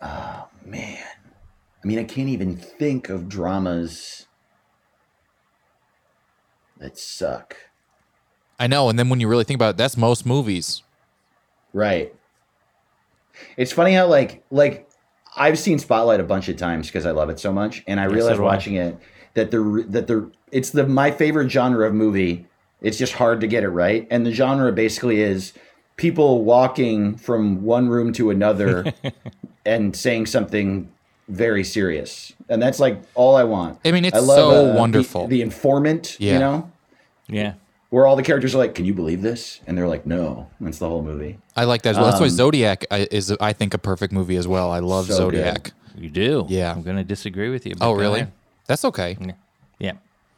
[0.00, 1.04] Oh, man,
[1.82, 4.26] I mean, I can't even think of dramas
[6.78, 7.56] that suck.
[8.58, 8.88] I know.
[8.88, 10.82] And then when you really think about it, that's most movies.
[11.72, 12.14] Right.
[13.56, 14.85] It's funny how like like
[15.36, 18.04] I've seen Spotlight a bunch of times because I love it so much, and I
[18.04, 18.96] realized do watching it
[19.34, 22.46] that the that the it's the my favorite genre of movie.
[22.82, 25.52] It's just hard to get it right, and the genre basically is
[25.96, 28.92] people walking from one room to another
[29.66, 30.90] and saying something
[31.28, 33.80] very serious, and that's like all I want.
[33.84, 35.26] I mean, it's I love, so uh, the- wonderful.
[35.26, 36.32] The, informant, Yeah.
[36.34, 36.70] you know,
[37.28, 37.54] Yeah.
[37.90, 40.78] Where all the characters are like, "Can you believe this?" and they're like, "No." That's
[40.78, 41.38] the whole movie.
[41.56, 42.06] I like that as well.
[42.06, 44.70] That's why Zodiac uh, is, I think, a perfect movie as well.
[44.70, 45.38] I love So good.
[45.38, 45.72] Zodiac.
[45.96, 46.46] You do.
[46.48, 46.72] Yeah.
[46.72, 47.74] I'm going to disagree with you.
[47.80, 48.20] Oh, really?
[48.20, 48.32] ahead.
[48.66, 49.16] That's okay.
[49.78, 49.92] Yeah.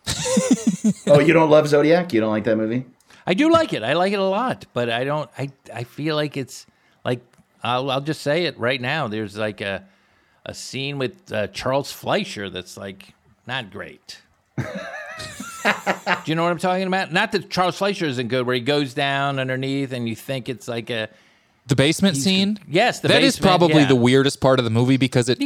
[1.07, 2.12] oh, you don't love Zodiac?
[2.12, 2.86] You don't like that movie?
[3.26, 3.82] I do like it.
[3.82, 5.30] I like it a lot, but I don't.
[5.36, 6.66] I I feel like it's
[7.05, 7.20] like
[7.62, 9.09] I'll I'll just say it right now.
[9.09, 9.84] There's like a
[10.46, 13.12] a scene with uh, Charles Fleischer that's like
[13.46, 14.22] not great.
[16.24, 17.12] do you know what I'm talking about?
[17.12, 20.68] Not that Charles Fleischer isn't good, where he goes down underneath and you think it's
[20.68, 21.08] like a
[21.66, 22.58] The basement scene?
[22.68, 23.00] yes.
[23.00, 23.88] The That is basement, probably yeah.
[23.88, 25.38] the weirdest part of the movie because it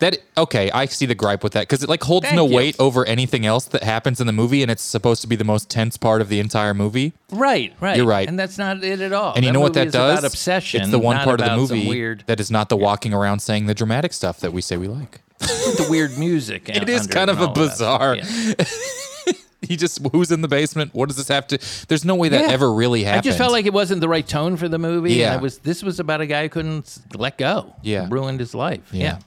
[0.00, 2.56] that okay I see the gripe with that because it like holds Thank no you.
[2.56, 5.44] weight over anything else that happens in the movie and it's supposed to be the
[5.44, 7.96] most tense part of the entire movie Right, right.
[7.96, 8.28] You're right.
[8.28, 9.34] and that's not it at all.
[9.34, 10.82] and you know what that does obsession.
[10.82, 13.66] it's the one part of the movie weird that is not the walking around saying
[13.66, 16.68] the dramatic stuff that we say we like the weird music.
[16.74, 18.16] It is kind of a bizarre-
[19.68, 20.94] he just who's in the basement?
[20.94, 21.58] What does this have to?
[21.88, 22.52] There's no way that Yeah.
[22.52, 23.20] ever really happened.
[23.20, 25.14] I just felt like it wasn't the right tone for the movie.
[25.14, 25.34] Yeah.
[25.34, 25.58] and it was.
[25.58, 27.74] This was about a guy who couldn't let go.
[27.82, 28.06] Yeah.
[28.10, 28.88] ruined his life.
[28.92, 29.18] Yeah.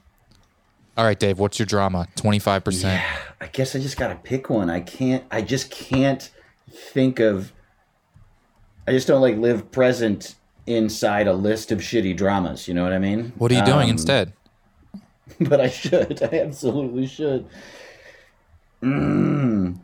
[0.98, 1.40] All right, Dave.
[1.40, 2.08] What's your drama?
[2.16, 3.02] Twenty five percent.
[3.02, 4.70] Yeah, I guess I just gotta pick one.
[4.70, 5.24] I can't.
[5.32, 6.30] I just can't
[6.70, 7.54] think of.
[8.88, 10.36] I just don't like live present
[10.68, 12.68] inside a list of shitty dramas.
[12.68, 13.32] You know what I mean?
[13.38, 14.34] What are you doing Um, instead?
[15.40, 16.22] But I should.
[16.34, 17.46] I absolutely should.
[18.84, 19.78] Mm.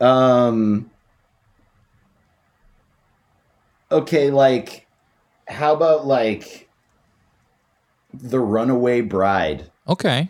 [0.00, 0.90] Um.
[3.90, 4.86] Okay, like,
[5.48, 6.68] how about like
[8.12, 9.70] the Runaway Bride?
[9.88, 10.28] Okay.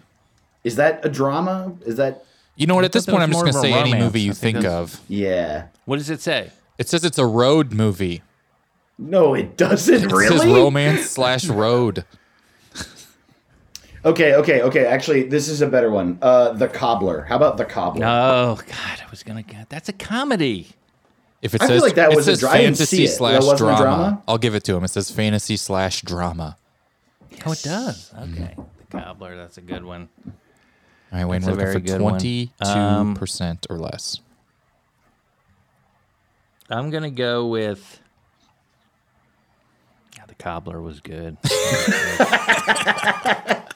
[0.65, 1.75] Is that a drama?
[1.87, 2.25] Is that
[2.57, 2.85] You know what?
[2.85, 4.67] I At this point, I'm just gonna of a say any movie you think think
[4.67, 5.01] of.
[5.09, 5.69] yeah?
[5.85, 6.51] What does it say?
[6.79, 8.23] It says it's a road movie.
[8.99, 10.27] No, it doesn't really.
[10.27, 10.39] It really.
[10.39, 12.05] says romance slash road.
[14.05, 14.87] Okay, okay, okay.
[14.87, 16.19] Actually, this is a better one.
[16.23, 17.25] Uh, the Cobbler.
[17.25, 18.05] How about the Cobbler?
[18.07, 19.69] Oh God, I was gonna get.
[19.69, 20.69] That's a comedy.
[21.43, 23.05] If it I feel says like that it was a says dra- I didn't fantasy
[23.05, 23.09] it.
[23.09, 24.23] Slash wasn't drama, drama?
[24.29, 24.85] I'll give it to him.
[24.85, 26.57] It says fantasy slash drama.
[27.45, 28.13] Oh, it does.
[28.17, 28.33] Mm.
[28.33, 29.37] Okay, the cobbler.
[29.37, 30.09] That's a good one.
[30.27, 30.33] All
[31.13, 32.13] right, Wayne, That's we're looking very for good one.
[32.13, 34.21] twenty-two Um, percent or less.
[36.71, 38.01] I'm gonna go with.
[40.17, 41.37] Yeah, the cobbler was good.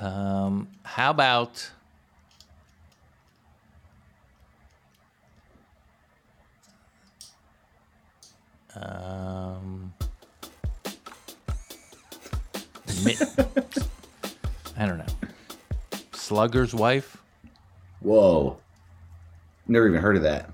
[0.00, 1.70] um, how about?
[8.74, 9.92] Um,
[13.04, 13.16] mi-
[14.76, 15.06] I don't know.
[16.12, 17.16] Slugger's wife.
[18.00, 18.58] Whoa.
[19.66, 20.50] Never even heard of that.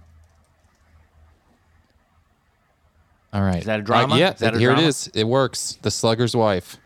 [3.33, 4.17] All right, Is that a Uh, drama?
[4.17, 4.83] yeah, Is that a here drama?
[4.87, 5.09] it is.
[5.09, 5.79] It works.
[5.83, 6.79] The Slugger's wife.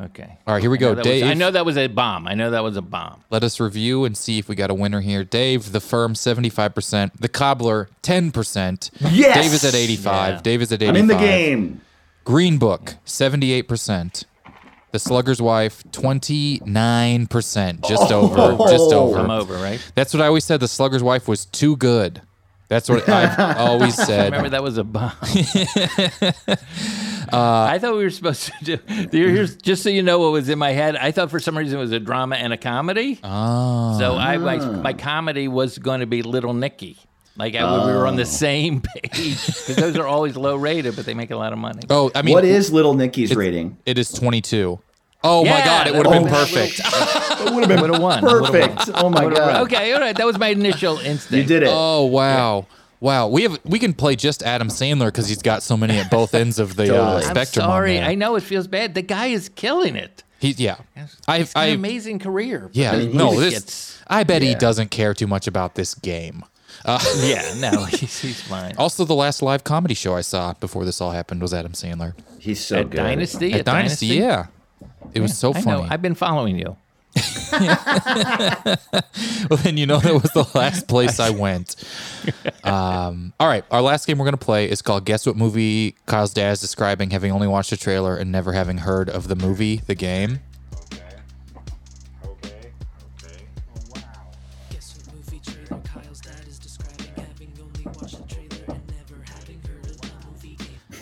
[0.00, 0.38] Okay.
[0.46, 0.98] All right, here we I know go.
[0.98, 2.26] was- Dave, I know that was a bomb.
[2.26, 3.22] I know that was a bomb.
[3.30, 5.22] let us review and see if we got a winner here.
[5.22, 7.20] Dave, the firm, seventy-five percent.
[7.20, 8.90] The cobbler, ten percent.
[9.00, 9.36] Yes!
[9.36, 10.34] Dave is at eighty-five.
[10.34, 10.40] Yeah.
[10.42, 10.88] Dave is at 85.
[10.88, 11.20] I'm eighty-five.
[11.20, 11.26] in the
[11.68, 11.80] game.
[12.24, 14.24] Green Book, 78%.
[14.92, 17.86] The Slugger's Wife, 29%.
[17.88, 18.20] Just oh.
[18.32, 18.70] over.
[18.70, 19.08] Just Oh.
[19.10, 19.18] over.
[19.18, 19.80] I'm over, right?
[19.94, 20.60] That's what I always said.
[20.60, 22.22] The Slugger's Wife was too good.
[22.74, 24.32] That's what I've always said.
[24.32, 25.12] Remember that was a bomb.
[27.32, 28.78] I thought we were supposed to do.
[29.12, 30.96] Here's just so you know what was in my head.
[30.96, 33.20] I thought for some reason it was a drama and a comedy.
[33.22, 33.96] Oh.
[34.00, 34.72] So I my, ah.
[34.82, 36.98] my comedy was going to be Little Nicky.
[37.36, 38.24] Like I, we were on the ah.
[38.24, 41.82] same page because those are always low rated, but they make a lot of money.
[41.90, 43.78] Oh, I mean, what is Little Nicky's rating?
[43.86, 44.80] it is 22.
[45.24, 46.80] Oh my God, it would have been been perfect.
[47.44, 48.22] It would have been Would have won.
[48.24, 48.90] Would've perfect.
[48.94, 49.34] Oh my won.
[49.34, 49.62] god.
[49.64, 50.16] Okay, all right.
[50.16, 51.32] That was my initial instinct.
[51.32, 51.68] You did it.
[51.72, 52.66] Oh wow.
[53.00, 56.10] Wow, we have we can play just Adam Sandler because he's got so many at
[56.10, 57.06] both ends of the uh, Totally.
[57.08, 57.64] I'm I'm spectrum.
[57.64, 58.00] sorry.
[58.00, 58.94] I know it feels bad.
[58.94, 60.22] The guy is killing it.
[60.38, 60.76] He, yeah,
[61.26, 62.68] I, He's got an amazing career.
[62.72, 62.92] yeah.
[62.92, 63.54] I mean, no, this.
[63.54, 66.44] gets- I bet he doesn't care too much about this game.
[66.84, 68.74] Uh, Yeah, no, he's, he's fine.
[68.76, 72.12] Also, the last live comedy show I saw before this all happened was Adam Sandler
[72.38, 72.98] He's so At good.
[72.98, 74.06] Dynasty, at Dynasty.
[74.06, 74.46] Yeah,
[75.12, 75.82] it was so I funny.
[75.82, 75.88] know.
[75.90, 76.76] I've been following you.
[77.52, 77.78] well,
[79.62, 81.76] then you know that was the last place I went.
[82.64, 86.32] Um, all right, our last game we're gonna play is called Guess What Movie Kyle's
[86.32, 89.82] dad is describing, having only watched the trailer and never having heard of the movie,
[89.86, 90.40] the game.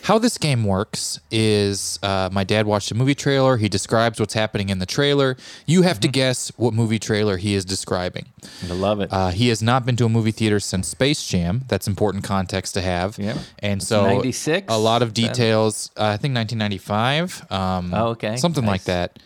[0.03, 3.57] How this game works is uh, my dad watched a movie trailer.
[3.57, 5.37] He describes what's happening in the trailer.
[5.65, 8.27] You have to guess what movie trailer he is describing.
[8.69, 9.13] I love it.
[9.13, 11.63] Uh, he has not been to a movie theater since Space Jam.
[11.69, 13.17] That's important context to have.
[13.17, 13.39] Yeah.
[13.61, 14.67] And so 96?
[14.73, 15.93] a lot of details.
[15.97, 17.53] Uh, I think 1995.
[17.53, 18.37] Um, Oh, okay.
[18.37, 19.21] Something like that.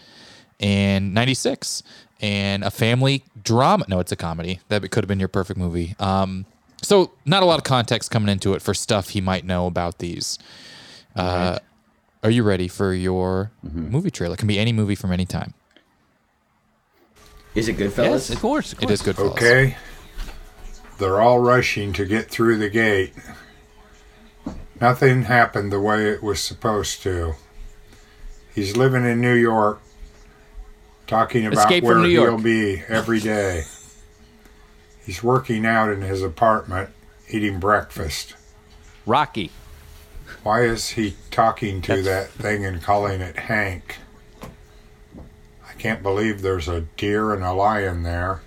[0.60, 1.82] And 96.
[2.20, 3.86] And a family drama.
[3.88, 4.60] No, it's a comedy.
[4.68, 5.94] That could have been your perfect movie.
[5.98, 6.44] Um,
[6.82, 9.98] so not a lot of context coming into it for stuff he might know about
[9.98, 10.38] these.
[11.14, 11.58] Uh,
[12.22, 13.90] Are you ready for your Mm-hmm.
[13.90, 14.34] movie trailer?
[14.34, 15.54] It can be any movie from any time.
[17.54, 17.96] Is it Goodfellas?
[18.10, 18.72] yes, of course.
[18.72, 18.92] Of It course.
[19.00, 19.18] is good.
[19.18, 19.76] Okay.
[20.98, 23.12] They're all rushing to get through the gate.
[24.80, 27.34] Nothing happened the way it was supposed to.
[28.54, 29.80] He's living in New York,
[31.06, 33.64] talking about Escape where from New he'll be every day.
[35.06, 36.90] He's working out in his apartment,
[37.30, 38.34] eating breakfast.
[39.06, 39.52] Rocky.
[40.42, 43.98] Why is he talking to That's- that thing and calling it Hank?
[44.42, 48.40] I can't believe there's a deer and a lion there.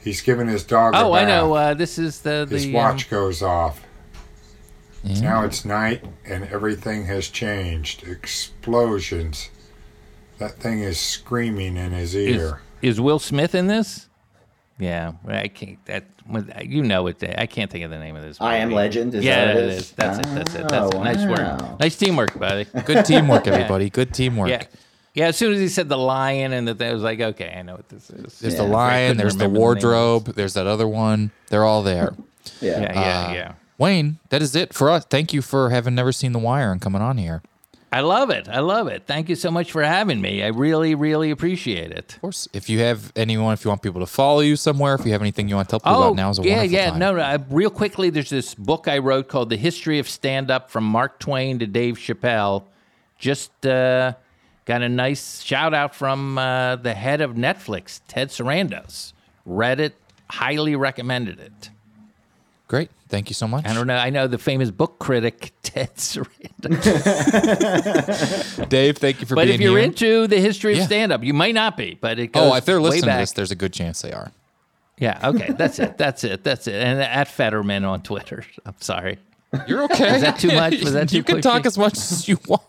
[0.00, 1.52] He's giving his dog a Oh, I know.
[1.52, 3.82] Uh, this is the the His um, watch goes off.
[5.04, 8.06] Now it's night and everything has changed.
[8.08, 9.50] Explosions.
[10.38, 12.60] That thing is screaming in his is, ear.
[12.80, 14.07] is Will Smith in this?
[14.78, 15.84] Yeah, I can't.
[15.86, 16.04] That
[16.64, 17.22] you know it.
[17.36, 18.40] I can't think of the name of this.
[18.40, 18.70] I Am.
[18.70, 19.76] Legend, is yeah, that it it is.
[19.86, 19.90] is?
[19.92, 20.34] That's it.
[20.34, 20.68] That's it.
[20.68, 21.04] That's Oh, it.
[21.04, 21.80] Nice work.
[21.80, 22.64] Nice teamwork, buddy.
[22.84, 23.90] Good teamwork, everybody.
[23.90, 24.50] Good teamwork.
[24.50, 24.62] Yeah.
[25.14, 27.62] Yeah, as soon as he said the lion and that, I was like, okay, I
[27.62, 28.38] know what this is.
[28.38, 28.60] There's Yeah.
[28.62, 29.16] the lion.
[29.16, 30.24] There's the remember the wardrobe.
[30.36, 31.32] there's that other one.
[31.48, 32.14] They're all there.
[32.60, 32.80] Yeah.
[32.80, 33.52] Yeah, yeah, Uh, yeah.
[33.78, 35.04] Wayne, that is it for us.
[35.04, 37.42] Thank you for having never seen The Wire and coming on here.
[37.90, 38.48] I love it.
[38.50, 39.04] I love it.
[39.06, 40.42] Thank you so much for having me.
[40.42, 42.14] I really, really appreciate it.
[42.16, 45.06] Of course, if you have anyone, if you want people to follow you somewhere, if
[45.06, 46.90] you have anything you want to tell people about, now is a Oh, yeah, yeah.
[46.90, 46.98] time.
[46.98, 47.22] No, no.
[47.22, 50.84] I, real quickly, there's this book I wrote called "The History of Stand Up" from
[50.84, 52.64] Mark Twain to Dave Chappelle.
[53.18, 54.12] Just uh,
[54.66, 59.14] got a nice shout out from uh, the head of Netflix, Ted Sarandos.
[59.46, 59.94] Read it,
[60.30, 61.70] highly recommended it.
[62.68, 62.90] Great.
[63.08, 63.66] Thank you so much.
[63.66, 63.96] I don't know.
[63.96, 66.68] I know the famous book critic Ted Sarandos.
[68.68, 69.70] Dave, thank you for but being here.
[69.70, 70.20] But if you're here.
[70.20, 70.84] into the history of Yeah.
[70.86, 71.96] stand up, you might not be.
[71.98, 74.30] But it goes oh, if they're listening to this, there's a good chance they are.
[74.98, 75.96] Yeah, okay, that's it.
[75.96, 76.44] That's it.
[76.44, 76.74] That's it.
[76.74, 78.44] And at Federman on Twitter.
[78.66, 79.18] I'm sorry.
[79.66, 80.12] You're okay.
[80.12, 80.82] Was that too much?
[80.82, 82.62] Was that you too can talk as much as you want.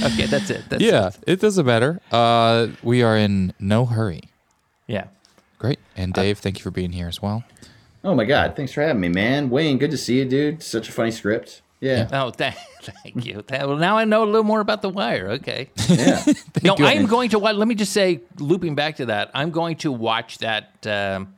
[0.00, 0.62] Okay, that's it.
[0.68, 1.16] That's yeah, it.
[1.26, 2.00] it doesn't matter.
[2.12, 4.22] Uh, we are in no hurry.
[4.86, 5.06] Yeah.
[5.58, 5.80] Great.
[5.96, 7.42] And Dave, thank you for being here as well.
[8.04, 8.56] Oh my God!
[8.56, 9.48] Thanks for having me, man.
[9.50, 10.62] Wayne, good to see you, dude.
[10.62, 11.62] Such a funny script.
[11.80, 12.08] Yeah.
[12.12, 13.42] Oh, thank, thank you.
[13.46, 15.30] Tha- Well, now I know a little more about The Wire.
[15.32, 15.70] Okay.
[15.88, 16.22] Yeah.
[16.62, 16.76] no.
[16.78, 17.56] I'm going to watch.
[17.56, 20.86] Let me just say, looping back to that, I'm going to watch that.
[20.86, 21.34] Um,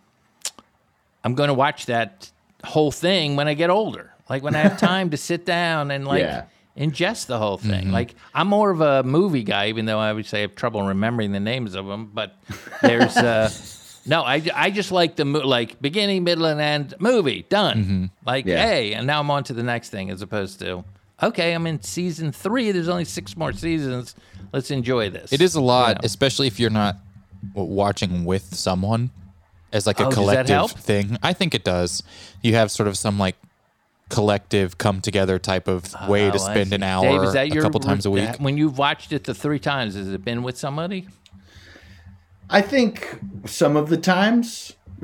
[1.22, 2.30] I'm going to watch that
[2.62, 4.12] whole thing when I get older.
[4.28, 6.44] Like when I have time to sit down and like Yeah.
[6.76, 7.84] ingest the whole thing.
[7.84, 7.92] Mm-hmm.
[7.92, 10.82] Like I'm more of a movie guy, even though I would say I have trouble
[10.82, 12.10] remembering the names of them.
[12.12, 12.34] But
[12.82, 13.50] there's uh,
[14.07, 17.76] no, I, I just like the mo- like beginning, middle, and end movie done.
[17.84, 18.05] Mm-hmm.
[18.26, 18.64] Like Yeah.
[18.66, 20.84] hey, and now I'm on to the next thing as opposed to
[21.22, 22.70] okay, I'm in season three.
[22.72, 24.14] There's only six more seasons.
[24.52, 25.32] Let's enjoy this.
[25.32, 26.00] It is a lot, know.
[26.05, 26.96] especially if you're not
[27.55, 29.11] watching with someone
[29.72, 31.18] as like a Oh, collective thing.
[31.22, 32.02] I think it does.
[32.42, 33.36] You have sort of some like
[34.11, 37.80] collective come together type of way Oh, to spend an hour Dave, that a couple
[37.80, 38.36] times a week.
[38.38, 41.09] When you've watched it the three times, has it been with somebody?
[42.55, 44.72] I think some of the times.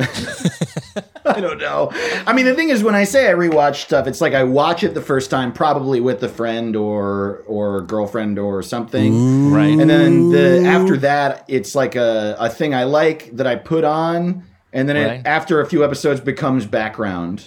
[1.24, 1.90] I don't know.
[2.26, 4.82] I mean, the thing is, when I say I rewatch stuff, it's like I watch
[4.82, 9.78] it the first time, probably with a friend or or girlfriend or something, Right.
[9.78, 13.84] and then the after that, it's like a a thing I like that I put
[13.84, 15.20] on, and then Right.
[15.20, 17.44] it after a few episodes becomes background,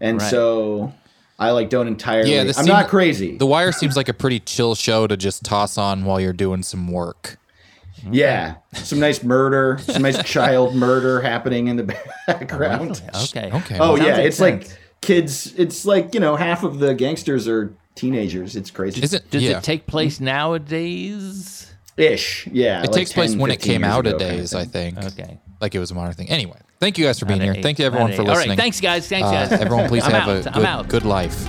[0.00, 0.30] and Right.
[0.30, 0.92] so
[1.38, 2.34] I like don't entirely.
[2.34, 3.36] Yeah, I'm seem- not crazy.
[3.36, 6.62] The Wire seems like a pretty chill show to just toss on while you're doing
[6.64, 7.38] some work.
[8.10, 11.96] Yeah, some nice murder, some nice child murder happening in the
[12.26, 13.02] background.
[13.24, 13.50] Okay.
[13.52, 13.78] Okay.
[13.78, 14.68] Oh Sounds yeah, it's intense.
[14.70, 15.54] like kids.
[15.56, 18.56] It's like you know, half of the gangsters are teenagers.
[18.56, 19.02] It's crazy.
[19.02, 19.30] Is it?
[19.30, 19.58] Does yeah.
[19.58, 21.72] it take place nowadays?
[21.96, 22.46] Ish?
[22.46, 22.80] Yeah.
[22.80, 24.98] It like takes place when it came out ago a kind of days, I think.
[24.98, 25.38] Okay.
[25.60, 26.30] Like it was a modern thing.
[26.30, 27.52] Anyway, thank you guys for being here.
[27.52, 28.28] eight, Thank you everyone for eight.
[28.28, 28.50] listening.
[28.50, 29.06] All right, thanks guys.
[29.08, 29.52] Thanks Uh, guys.
[29.52, 30.46] everyone, please have out.
[30.46, 31.48] a I'm good, good life.